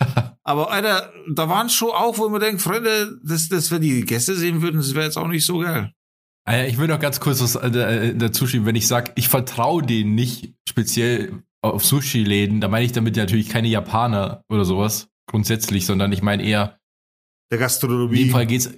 [0.44, 4.34] Aber Alter, da waren schon auch, wo man denkt, Freunde, das, das, wenn die Gäste
[4.34, 5.92] sehen würden, das wäre jetzt auch nicht so geil.
[6.48, 9.82] Äh, Ich will noch ganz kurz was äh, dazu schieben, wenn ich sage, ich vertraue
[9.82, 15.86] denen nicht speziell auf Sushi-Läden, da meine ich damit natürlich keine Japaner oder sowas grundsätzlich,
[15.86, 16.80] sondern ich meine eher,
[17.52, 18.16] Der in Gastronomie.
[18.24, 18.70] dem Fall geht's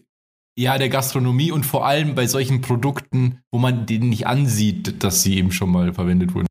[0.56, 5.22] ja der Gastronomie und vor allem bei solchen Produkten, wo man denen nicht ansieht, dass
[5.22, 6.46] sie eben schon mal verwendet wurden.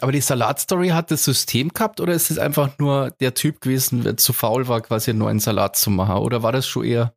[0.00, 4.02] Aber die Salatstory hat das System gehabt oder ist es einfach nur der Typ gewesen,
[4.02, 6.16] der zu faul war, quasi einen neuen Salat zu machen?
[6.16, 7.14] Oder war das schon eher?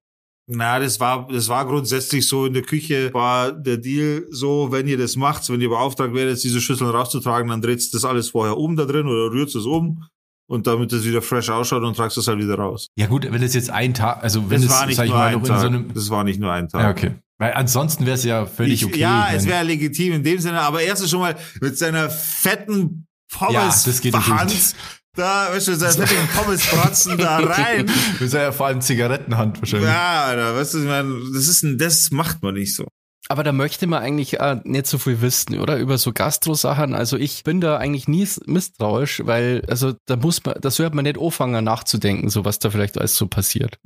[0.47, 4.87] Na, das war, das war grundsätzlich so in der Küche, war der Deal so, wenn
[4.87, 8.57] ihr das macht, wenn ihr beauftragt werdet, diese Schüsseln rauszutragen, dann dreht das alles vorher
[8.57, 10.05] um da drin oder rührt es um
[10.49, 12.89] und damit es wieder fresh ausschaut und tragst es halt wieder raus.
[12.97, 15.27] Ja gut, wenn es jetzt ein Tag, also wenn das es, war nicht nur mal,
[15.35, 15.61] ein Tag.
[15.61, 16.81] so das war nicht nur ein Tag.
[16.81, 18.99] ja okay, weil ansonsten wäre es ja völlig Ich, okay.
[18.99, 23.53] ja, es wäre legitim in dem Sinne, aber erst schon mal mit seiner fetten Pommes
[23.53, 24.75] Ja, das geht Hand, nicht.
[25.15, 27.85] da, weißt du, seine fetten Pommesbratzen da rein.
[28.13, 29.87] Das ist ja vor allem Zigarettenhand wahrscheinlich.
[29.87, 32.87] Ja, Alter, weißt du, ich meine, das ist ein, das macht man nicht so.
[33.31, 35.77] Aber da möchte man eigentlich äh, nicht so viel wissen, oder?
[35.77, 36.95] Über so Gastro-Sachen.
[36.95, 41.03] Also ich bin da eigentlich nie misstrauisch, weil, also da muss man, das hört man
[41.03, 43.79] nicht anfangen nachzudenken, so was da vielleicht alles so passiert.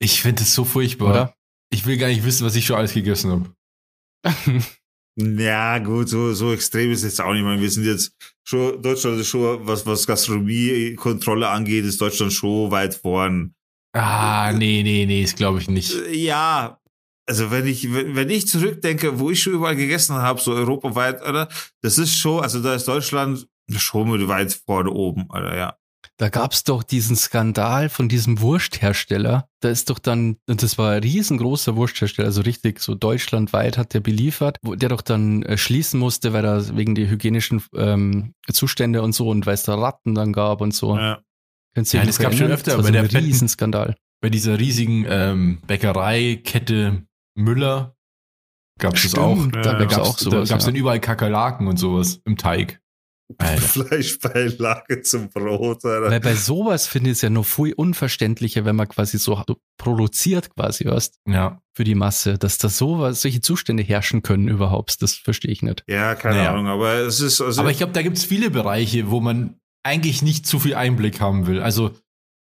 [0.00, 1.10] Ich finde es so furchtbar.
[1.10, 1.34] Oder?
[1.70, 3.54] Ich will gar nicht wissen, was ich schon alles gegessen habe.
[5.16, 7.42] Ja, gut, so, so extrem ist es jetzt auch nicht.
[7.42, 12.32] Ich meine, wir sind jetzt schon, Deutschland ist schon, was, was Gastronomiekontrolle angeht, ist Deutschland
[12.32, 13.54] schon weit vorn.
[13.92, 15.94] Ah, nee, nee, nee, das glaube ich nicht.
[16.10, 16.80] Ja,
[17.26, 21.48] also wenn ich, wenn, ich zurückdenke, wo ich schon überall gegessen habe, so europaweit, oder?
[21.82, 23.46] Das ist schon, also da ist Deutschland
[23.76, 25.76] schon mit weit vorne oben, oder ja.
[26.18, 29.48] Da gab's doch diesen Skandal von diesem Wursthersteller.
[29.60, 33.94] Da ist doch dann, und das war ein riesengroßer Wursthersteller, also richtig so deutschlandweit hat
[33.94, 38.34] der beliefert, wo der doch dann äh, schließen musste, weil er wegen die hygienischen ähm,
[38.52, 40.96] Zustände und so und weil es da Ratten dann gab und so.
[40.96, 41.20] ja.
[41.74, 43.96] Könnt Ja, das gab's schon öfter, bei so der Riesenskandal.
[44.20, 47.02] Bei dieser riesigen ähm, Bäckereikette
[47.34, 47.96] Müller
[48.78, 49.36] gab es auch.
[49.36, 50.48] Ja, da gab's gab's auch da sowas.
[50.48, 50.70] gab's ja.
[50.70, 52.80] dann überall Kakerlaken und sowas im Teig.
[53.38, 53.62] Alter.
[53.62, 56.10] Fleischbeilage zum Brot, Alter.
[56.10, 59.42] Weil bei sowas finde ich es ja noch viel unverständlicher, wenn man quasi so
[59.78, 61.60] produziert quasi, weißt Ja.
[61.74, 65.00] für die Masse, dass da sowas, solche Zustände herrschen können überhaupt.
[65.02, 65.84] Das verstehe ich nicht.
[65.88, 66.52] Ja, keine Naja.
[66.52, 69.58] Ahnung, aber es ist, also, Aber ich glaube, da gibt es viele Bereiche, wo man
[69.84, 71.60] eigentlich nicht zu viel Einblick haben will.
[71.62, 71.92] Also,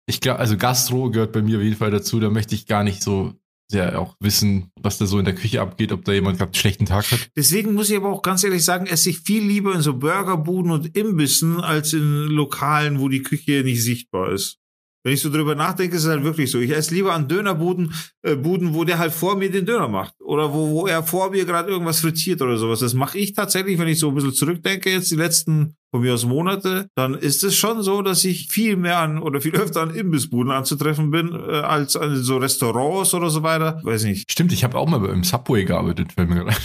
[0.06, 2.20] ich glaube, also Gastro gehört bei mir auf jeden Fall dazu.
[2.20, 3.34] Da möchte ich gar nicht so
[3.70, 6.54] sehr auch wissen, was da so in der Küche abgeht, ob da jemand gerade einen
[6.54, 7.30] schlechten Tag hat.
[7.36, 10.70] Deswegen muss ich aber auch ganz ehrlich sagen, esse ich viel lieber in so Burgerbuden
[10.72, 14.58] und Imbissen als in Lokalen, wo die Küche nicht sichtbar ist.
[15.04, 16.58] Wenn ich so drüber nachdenke, ist es halt wirklich so.
[16.58, 17.92] Ich esse lieber an Dönerbuden,
[18.22, 20.14] äh, Buden, wo der halt vor mir den Döner macht.
[20.20, 22.80] Oder wo, wo er vor mir gerade irgendwas frittiert oder sowas.
[22.80, 26.14] Das mache ich tatsächlich, wenn ich so ein bisschen zurückdenke, jetzt die letzten von mir
[26.14, 29.82] aus Monate, dann ist es schon so, dass ich viel mehr an oder viel öfter
[29.82, 33.80] an Imbissbuden anzutreffen bin, äh, als an so Restaurants oder so weiter.
[33.84, 34.30] Weiß nicht.
[34.30, 36.56] Stimmt, ich habe auch mal im Subway gearbeitet, fällt mir gerade.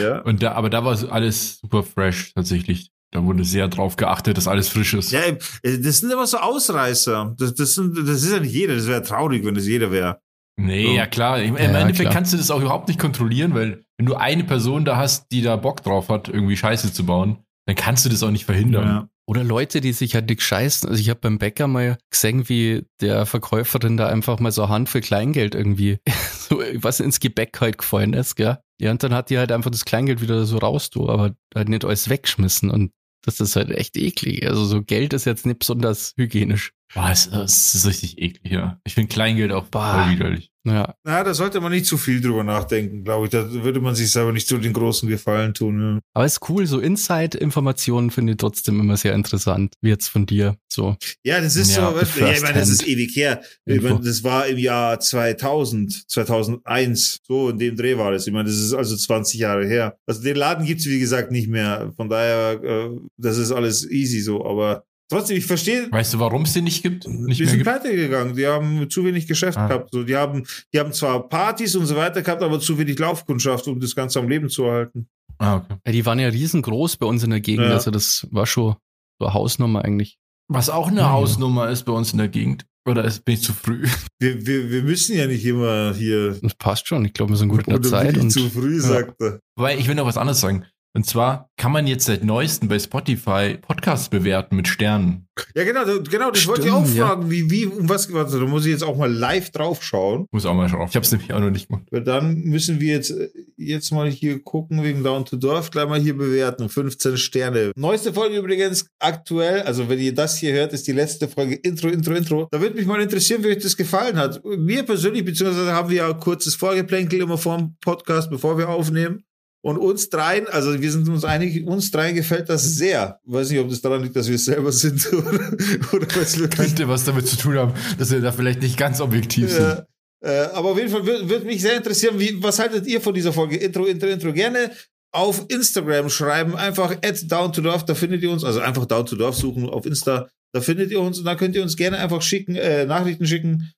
[0.00, 0.20] Ja.
[0.20, 2.90] Und da, aber da war alles super fresh tatsächlich.
[3.12, 5.12] Da wurde sehr drauf geachtet, dass alles frisch ist.
[5.12, 7.34] Ja, äh, das sind immer so Ausreißer.
[7.38, 8.74] Das, das, sind, das ist ja nicht jeder.
[8.74, 10.18] Das wäre traurig, wenn das jeder wäre.
[10.58, 10.92] Nee, So.
[10.94, 11.40] ja klar.
[11.42, 12.14] Im, im Ja, Endeffekt klar.
[12.14, 15.42] kannst du das auch überhaupt nicht kontrollieren, weil wenn du eine Person da hast, die
[15.42, 18.86] da Bock drauf hat, irgendwie Scheiße zu bauen, dann kannst du das auch nicht verhindern.
[18.86, 19.08] Ja.
[19.26, 20.88] Oder Leute, die sich halt nicht scheißen.
[20.88, 24.72] Also ich habe beim Bäcker mal gesehen, wie der Verkäuferin da einfach mal so eine
[24.72, 25.98] Hand für Kleingeld irgendwie
[26.48, 28.58] so was ins Gebäck halt gefallen ist, gell?
[28.80, 31.68] Ja, und dann hat die halt einfach das Kleingeld wieder so raus, du, aber halt
[31.68, 32.90] nicht alles weggeschmissen und
[33.22, 34.46] das ist halt echt eklig.
[34.46, 36.72] Also so Geld ist jetzt nicht besonders hygienisch.
[36.94, 38.78] Boah, es, es ist richtig eklig, ja.
[38.84, 40.04] Ich finde Kleingeld auch Bah.
[40.04, 40.51] voll widerlich.
[40.64, 43.30] Ja, Na, da sollte man nicht zu viel drüber nachdenken, glaube ich.
[43.32, 45.80] Da würde man sich selber nicht so den großen Gefallen tun.
[45.96, 46.00] Ja.
[46.14, 46.66] aber ist cool.
[46.66, 50.56] So Inside-Informationen finde ich trotzdem immer sehr interessant, wie jetzt von dir.
[50.72, 53.42] So, Ja, das ist Ja, so, ja, ich meine, das ist ewig her.
[53.66, 58.26] Ich meine, das war im Jahr 2000, 2001, so in dem Dreh war das.
[58.26, 59.96] Ich meine, das ist also 20 Jahre her.
[60.06, 61.92] Also den Laden gibt's wie gesagt nicht mehr.
[61.96, 64.44] Von daher, äh, das ist alles easy so.
[64.44, 67.06] Aber trotzdem, ich verstehe, Weißt du, warum es den nicht gibt?
[67.06, 68.34] Nicht die mehr sind pleite gegangen.
[68.36, 69.66] Die haben zu wenig Geschäft Ah.
[69.68, 69.90] gehabt.
[69.92, 73.66] So, die haben, die haben zwar Partys und so weiter gehabt, aber zu wenig Laufkundschaft,
[73.68, 75.06] um das Ganze am Leben zu erhalten.
[75.38, 75.74] Ah, okay.
[75.86, 77.66] ja, die waren ja riesengroß bei uns in der Gegend.
[77.66, 77.72] Ja.
[77.74, 78.76] Also das war schon
[79.20, 80.18] so eine Hausnummer eigentlich.
[80.48, 81.10] Was auch eine Ja.
[81.10, 82.64] Hausnummer ist bei uns in der Gegend.
[82.84, 83.86] Oder ist, bin ich zu früh?
[84.20, 86.36] Wir, wir, wir müssen ja nicht immer hier.
[86.42, 87.04] Das passt schon.
[87.04, 88.12] Ich glaube, wir sind gut in der Zeit.
[88.12, 89.40] bin Und ich zu früh, sagt er.
[89.56, 90.64] Weil ich will noch was anderes sagen.
[90.94, 95.26] Und zwar kann man jetzt seit neuestem bei Spotify Podcasts bewerten mit Sternen.
[95.54, 97.06] Ja, genau, genau, das wollte ich auch Stimmt, ja.
[97.06, 100.26] fragen, wie, wie, um was, warte, da muss ich jetzt auch mal live drauf schauen.
[100.30, 100.86] Muss auch mal schauen.
[100.90, 101.84] Ich habe es nämlich auch noch nicht gemacht.
[101.90, 105.88] Weil dann müssen wir jetzt, äh, jetzt mal hier gucken, wegen Down to Dorf, gleich
[105.88, 106.68] mal hier bewerten.
[106.68, 107.72] 15 Sterne.
[107.74, 111.88] Neueste Folge übrigens aktuell, also wenn ihr das hier hört, ist die letzte Folge Intro,
[111.88, 112.48] Intro, Intro.
[112.50, 114.44] Da würde mich mal interessieren, wie euch das gefallen hat.
[114.44, 118.68] Mir persönlich, beziehungsweise haben wir ja ein kurzes Vorgeplänkel immer vor dem Podcast, bevor wir
[118.68, 119.24] aufnehmen.
[119.64, 123.20] Und uns dreien, also wir sind uns einig, uns dreien gefällt das sehr.
[123.24, 125.52] Weiß nicht, ob das daran liegt, dass wir es selber sind oder,
[125.92, 129.00] oder was wirklich Könnte was damit zu tun haben, dass wir da vielleicht nicht ganz
[129.00, 129.62] objektiv sind.
[129.62, 129.86] ja.
[130.24, 133.14] Äh, aber auf jeden Fall würde würd mich sehr interessieren, wie, was haltet ihr von
[133.14, 133.56] dieser Folge?
[133.56, 134.32] Intro, Intro, Intro.
[134.32, 134.70] Gerne
[135.12, 139.04] auf Instagram schreiben, einfach at down to dorf, da findet ihr uns, also einfach down
[139.04, 141.98] to dorf suchen auf Insta, da findet ihr uns und da könnt ihr uns gerne
[141.98, 143.72] einfach schicken, äh, Nachrichten schicken.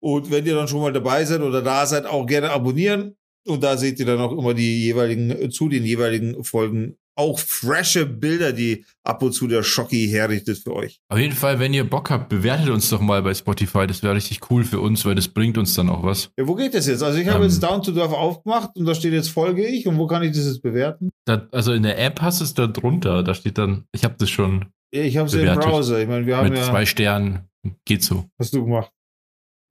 [0.00, 3.16] Und wenn ihr dann schon mal dabei seid oder da seid, auch gerne abonnieren.
[3.48, 7.40] Und da seht ihr dann auch immer die jeweiligen, äh, zu den jeweiligen Folgen auch
[7.40, 11.00] frische Bilder, die ab und zu der Schocki herrichtet für euch.
[11.08, 13.88] Auf jeden Fall, wenn ihr Bock habt, bewertet uns doch mal bei Spotify.
[13.88, 16.30] Das wäre richtig cool für uns, weil das bringt uns dann auch was.
[16.38, 17.02] Ja, wo geht das jetzt?
[17.02, 17.50] Also ich habe Ähm.
[17.50, 20.30] jetzt Down to Dorf aufgemacht und da steht jetzt folge ich und wo kann ich
[20.30, 21.10] das jetzt bewerten?
[21.24, 23.24] Da, also in der App hast du es da drunter.
[23.24, 25.44] Da steht dann, ich habe das schon Ja, ich habe es im.
[25.58, 26.00] Browser.
[26.00, 27.48] Ich meine, wir haben mit ja, zwei Sternen.
[27.84, 28.26] Geht so.
[28.38, 28.92] hast du gemacht.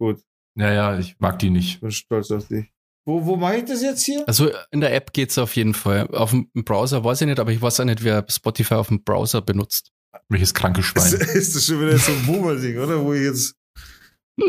[0.01, 0.19] Gut,
[0.53, 1.79] Naja, ich mag die nicht.
[1.79, 2.65] bin stolz auf dich.
[3.07, 4.27] Wo, wo mache ich das jetzt hier?
[4.27, 6.07] Also in der App geht's auf jeden Fall.
[6.13, 9.01] Auf dem Browser weiß ich nicht, aber ich weiß auch nicht, wer Spotify auf dem
[9.01, 9.93] Browser benutzt.
[10.27, 11.13] Welches kranke Ist, Schwein.
[11.33, 13.01] ist das schon wieder so ein Boomer-Ding, oder?
[13.01, 13.55] Wo ich jetzt.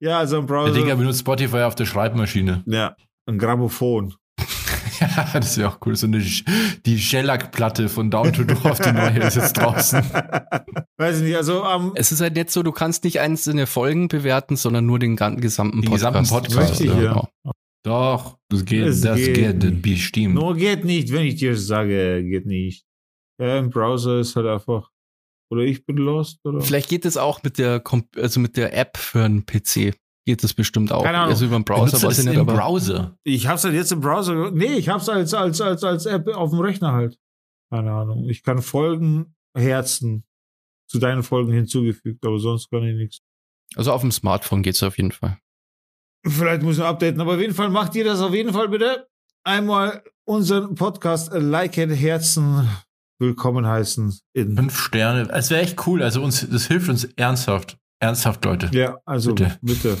[0.00, 0.72] ja, also im Der Browser.
[0.72, 2.62] Digga benutzt Spotify auf der Schreibmaschine.
[2.66, 4.14] ja, ein Grammophon.
[5.16, 5.96] Ja, das wäre auch cool.
[5.96, 6.44] So eine, Sch-
[6.86, 10.00] die Shellac-Platte von Down to Dorf, die neue ist jetzt draußen.
[10.98, 11.92] Weiß ich nicht, also am.
[11.94, 15.40] Es ist halt nicht so, du kannst nicht einzelne Folgen bewerten, sondern nur den ganzen
[15.40, 16.12] gesamten Den Podcast.
[16.14, 16.94] gesamten Podcast, Richtig, ja.
[17.00, 17.28] genau.
[17.84, 19.34] Doch, das geht, Es das geht.
[19.60, 20.34] geht, bestimmt.
[20.36, 22.84] No, geht nicht, wenn ich dir sage, geht nicht.
[23.40, 24.88] Ja, im Browser ist halt einfach.
[25.50, 26.60] Oder ich bin lost, oder?
[26.60, 27.82] Vielleicht geht es auch mit der,
[28.16, 29.94] also mit der App für einen PC.
[30.24, 31.02] Geht das bestimmt auch.
[31.02, 31.30] Keine Ahnung.
[31.30, 33.18] Also über den Browser Benutzt du weiß ich nicht, im aber Browser.
[33.24, 34.50] Ich hab's halt jetzt im Browser.
[34.52, 37.18] Nee, ich hab's als, als, als, als App auf dem Rechner halt.
[37.70, 38.28] Keine Ahnung.
[38.28, 40.24] Ich kann Folgen Herzen
[40.88, 43.20] zu deinen Folgen hinzugefügt, aber sonst kann ich nichts.
[43.76, 45.38] also auf dem Smartphone geht's auf jeden Fall.
[46.24, 49.08] Vielleicht muss ich updaten, aber auf jeden Fall macht ihr das auf jeden Fall bitte.
[49.42, 52.68] Einmal unseren Podcast liken, Herzen,
[53.18, 54.20] willkommen heißen.
[54.34, 55.28] In, Fünf Sterne.
[55.32, 56.00] Es wäre echt cool.
[56.02, 57.76] Also uns, das hilft uns ernsthaft.
[58.02, 58.68] Ernsthaft, Leute.
[58.72, 59.58] ja, also Bitte.
[59.62, 59.96] bitte.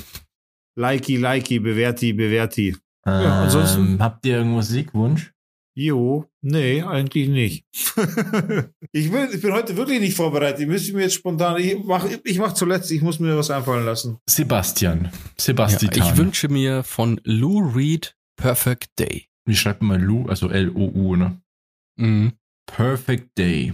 [0.76, 2.68] Likey, likey, bewerti, bewerti.
[3.06, 5.32] Ähm, Ja, ansonsten- Habt ihr irgendeinen Musikwunsch?
[5.74, 7.64] Jo, nee, eigentlich nicht.
[8.92, 10.60] ich, bin, ich bin heute wirklich nicht vorbereitet.
[10.60, 13.86] Ich müsste mir jetzt spontan, ich mach, ich mach zuletzt, ich muss mir was einfallen
[13.86, 14.18] lassen.
[14.28, 15.04] Sebastian.
[15.04, 15.92] Ja, Sebastian.
[15.94, 19.28] ich wünsche mir von Lou Reed Perfect Day.
[19.46, 20.26] Wie schreibt man Lu?
[20.26, 21.40] Also L-O-U, ne?
[21.98, 22.32] Mhm.
[22.66, 23.72] Perfect Day.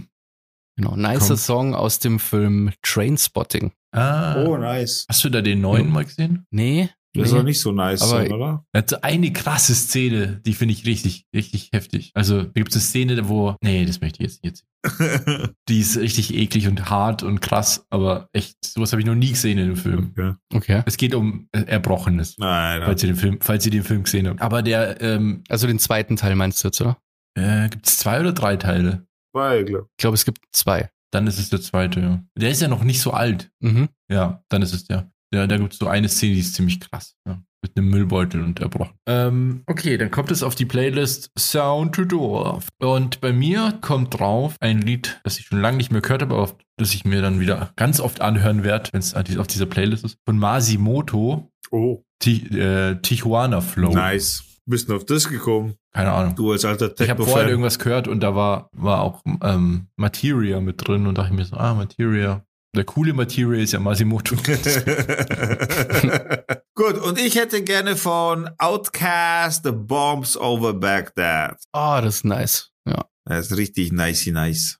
[0.77, 1.35] Genau, nicer.
[1.35, 3.73] Song aus dem Film Trainspotting.
[3.91, 4.43] Ah.
[4.43, 5.05] Oh, nice.
[5.09, 6.45] Hast du da den neuen mal gesehen?
[6.51, 7.29] Nee, Das nee.
[7.29, 8.63] soll nicht so nice Aber- sein, oder?
[8.71, 12.11] Er hat so eine krasse Szene, die finde ich richtig, richtig heftig.
[12.13, 14.63] Also, da gibt es eine Szene, wo, nee, das möchte ich jetzt nicht.
[14.83, 15.49] erzählen.
[15.67, 19.29] Die ist richtig eklig und hart und krass, aber echt, sowas habe ich noch nie
[19.29, 20.13] gesehen in dem Film.
[20.15, 20.33] okay.
[20.53, 20.83] Okay.
[20.85, 24.27] Es geht um äh, Erbrochenes, Nein, falls ihr den Film, falls ihr den Film gesehen
[24.27, 24.41] habt.
[24.41, 26.97] Aber der, ähm, Also den zweiten Teil meinst du jetzt, oder?
[27.37, 29.05] äh, gibt es zwei oder drei Teile?
[29.35, 29.87] Zwei, glaub.
[29.97, 30.89] Ich glaube, es gibt zwei.
[31.11, 32.23] Dann ist es der zweite, ja.
[32.37, 33.51] Der ist ja noch nicht so alt.
[33.61, 33.89] Mhm.
[34.11, 35.11] Ja, dann ist es der.
[35.33, 37.15] Ja, da gibt es so eine Szene, die ist ziemlich krass.
[37.27, 37.41] Ja.
[37.61, 38.93] Mit einem Müllbeutel und erbrochen.
[39.05, 42.61] Ähm, okay, dann kommt es auf die Playlist Sound to Door.
[42.79, 46.35] Und bei mir kommt drauf ein Lied, das ich schon lange nicht mehr gehört habe,
[46.35, 49.65] aber auf das ich mir dann wieder ganz oft anhören werde, wenn es auf dieser
[49.65, 50.17] Playlist ist.
[50.25, 53.93] Von Masimoto, Oh, Ti äh, Tijuana Flow.
[53.93, 54.43] nice.
[54.69, 55.73] Bist du auf das gekommen?
[55.91, 56.35] Keine Ahnung.
[56.35, 60.61] Du als alter Ich habe vorher irgendwas gehört und da war, war auch ähm, Materia
[60.61, 62.45] mit drin und dachte ich mir so, ah, Materia.
[62.75, 64.35] Der coole Materia ist ja Masimoto.
[66.75, 71.57] Gut, und ich hätte gerne von Outcast The Bombs Over Baghdad.
[71.71, 72.69] Ah, das ist nice.
[72.87, 73.05] Ja.
[73.25, 74.77] Das ist richtig nice, nice.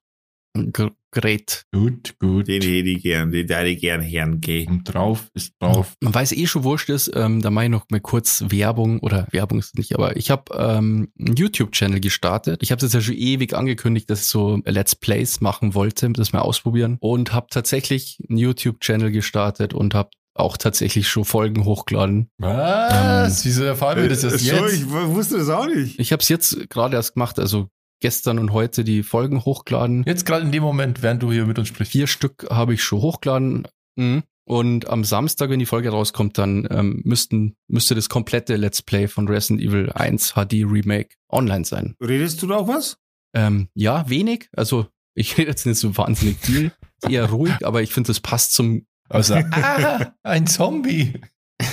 [0.55, 1.63] G great.
[1.73, 2.47] gut, gut.
[2.47, 4.67] Den hätte ich gern, den hätte ich gern hören gehen.
[4.69, 5.93] Und drauf ist drauf.
[6.01, 9.27] Man weiß eh schon wurscht ist, ähm, da mache ich noch mal kurz Werbung oder
[9.31, 12.61] Werbung ist es nicht, aber ich habe ähm, einen YouTube-Channel gestartet.
[12.61, 16.33] Ich habe das ja schon ewig angekündigt, dass ich so Let's Plays machen wollte, das
[16.33, 22.29] mal ausprobieren und habe tatsächlich einen YouTube-Channel gestartet und habe auch tatsächlich schon Folgen hochgeladen.
[22.37, 23.43] Was?
[23.45, 24.73] Wieso erfahren wir das erst Äh, so, jetzt?
[24.75, 25.99] ich wusste das auch nicht.
[25.99, 27.67] Ich habe es jetzt gerade erst gemacht, also
[27.99, 30.03] gestern und heute die Folgen hochgeladen.
[30.05, 31.91] Jetzt gerade in dem Moment, während du hier mit uns sprichst.
[31.91, 33.67] Vier Stück habe ich schon hochgeladen.
[33.95, 34.23] Mhm.
[34.45, 39.07] Und am Samstag, wenn die Folge rauskommt, dann ähm, müssten, müsste das komplette Let's Play
[39.07, 41.95] von Resident Evil 1 HD Remake online sein.
[42.01, 42.97] Redest du da auch was?
[43.35, 44.49] Ähm, ja, wenig.
[44.55, 46.71] Also ich rede jetzt nicht so wahnsinnig viel.
[47.07, 51.13] Eher ruhig, aber ich finde, das passt zum, Also, ah, ein Zombie.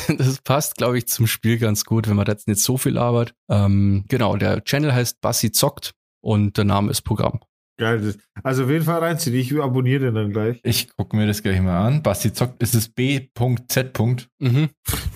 [0.08, 2.98] das passt, glaube ich, zum Spiel ganz gut, wenn man da jetzt nicht so viel
[2.98, 3.34] arbeitet.
[3.48, 5.94] Ähm, genau, der Channel heißt Bassi zockt
[6.26, 7.38] und der Name ist Programm.
[7.78, 8.14] Geil.
[8.42, 9.36] Also auf jeden Fall reinziehen.
[9.36, 10.60] Ich abonniere den dann gleich.
[10.64, 12.02] Ich gucke mir das gleich mal an.
[12.02, 13.98] Basti zockt, ist es B.Z.
[14.38, 14.70] Mhm.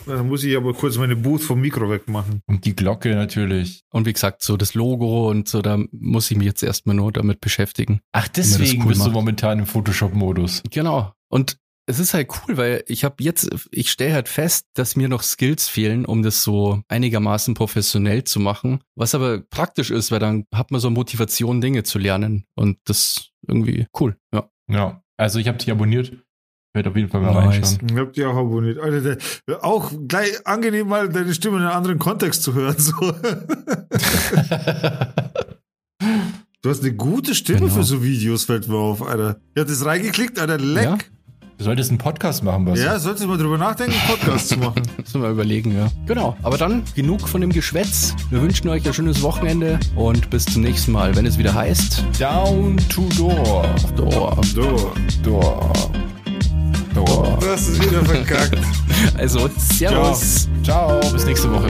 [0.07, 2.43] Dann muss ich aber kurz meine Boot vom Mikro wegmachen.
[2.47, 3.83] Und die Glocke natürlich.
[3.91, 7.11] Und wie gesagt, so das Logo und so, da muss ich mich jetzt erstmal nur
[7.13, 8.01] damit beschäftigen.
[8.13, 9.15] Ach, das deswegen cool bist du macht.
[9.15, 10.63] momentan im Photoshop-Modus.
[10.71, 11.15] Genau.
[11.31, 11.57] Und
[11.91, 15.22] es ist halt cool, weil ich habe jetzt, ich stelle halt fest, dass mir noch
[15.22, 18.80] Skills fehlen, um das so einigermaßen professionell zu machen.
[18.95, 22.45] Was aber praktisch ist, weil dann hat man so Motivation, Dinge zu lernen.
[22.55, 24.16] Und das ist irgendwie cool.
[24.34, 24.49] Ja.
[24.70, 25.03] Ja.
[25.16, 26.12] Also ich habe dich abonniert.
[26.72, 27.72] Werde auf jeden Fall mal Nice.
[27.72, 27.88] reinschauen.
[27.91, 28.78] Ich hab die auch abonniert.
[28.78, 29.16] Alter,
[29.47, 32.76] der, auch gleich angenehm mal deine Stimme in einem anderen Kontext zu hören.
[32.78, 32.95] So.
[36.62, 37.72] Du hast eine gute Stimme Genau.
[37.72, 39.41] für so Videos, fällt mir auf, Alter.
[39.55, 40.84] Ich hab das reingeklickt, Alter, leck.
[40.84, 40.99] Ja?
[41.61, 42.83] Du solltest einen Podcast machen, Basti.
[42.83, 44.81] Ja, solltest du mal drüber nachdenken, einen Podcast zu machen.
[44.97, 45.89] Müssen wir überlegen, ja.
[46.07, 46.35] Genau.
[46.43, 48.15] Aber dann genug von dem Geschwätz.
[48.31, 52.03] Wir wünschen euch ein schönes Wochenende und bis zum nächsten Mal, wenn es wieder heißt.
[52.19, 53.69] Down to door.
[53.95, 54.41] Door.
[54.55, 55.73] Door.
[56.95, 57.39] Door.
[57.41, 58.57] du hast es wieder verkackt.
[59.19, 60.49] Also, Servus.
[60.63, 60.99] Ciao.
[61.13, 61.69] Bis nächste Woche.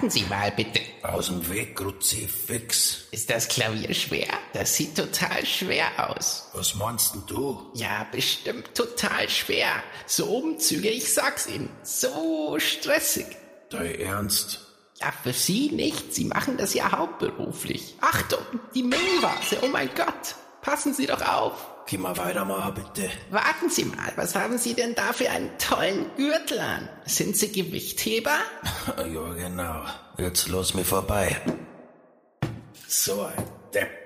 [0.00, 0.80] Warten Sie mal bitte.
[1.02, 3.04] Aus dem Weg, Kruzifix.
[3.10, 4.28] Ist das Klavier schwer?
[4.54, 6.48] Das sieht total schwer aus.
[6.54, 7.70] Was meinst denn du?
[7.74, 9.82] Ja, bestimmt total schwer.
[10.06, 13.26] So Umzüge, ich sag's Ihnen, so stressig.
[13.68, 14.60] Dein Ernst?
[15.02, 16.14] Ja, für Sie nicht.
[16.14, 17.96] Sie machen das ja hauptberuflich.
[18.00, 18.40] Achtung,
[18.74, 20.34] die Mengenvase, oh mein Gott.
[20.62, 21.69] Passen Sie doch auf.
[21.86, 23.10] Geh mal weitermachen, bitte.
[23.30, 26.88] Warten Sie mal, was haben Sie denn da für einen tollen Gürtel an?
[27.04, 28.38] Sind Sie Gewichtheber?
[28.96, 29.82] Ja, genau.
[30.18, 31.36] Jetzt los mir vorbei.
[32.86, 33.99] So ein Depp.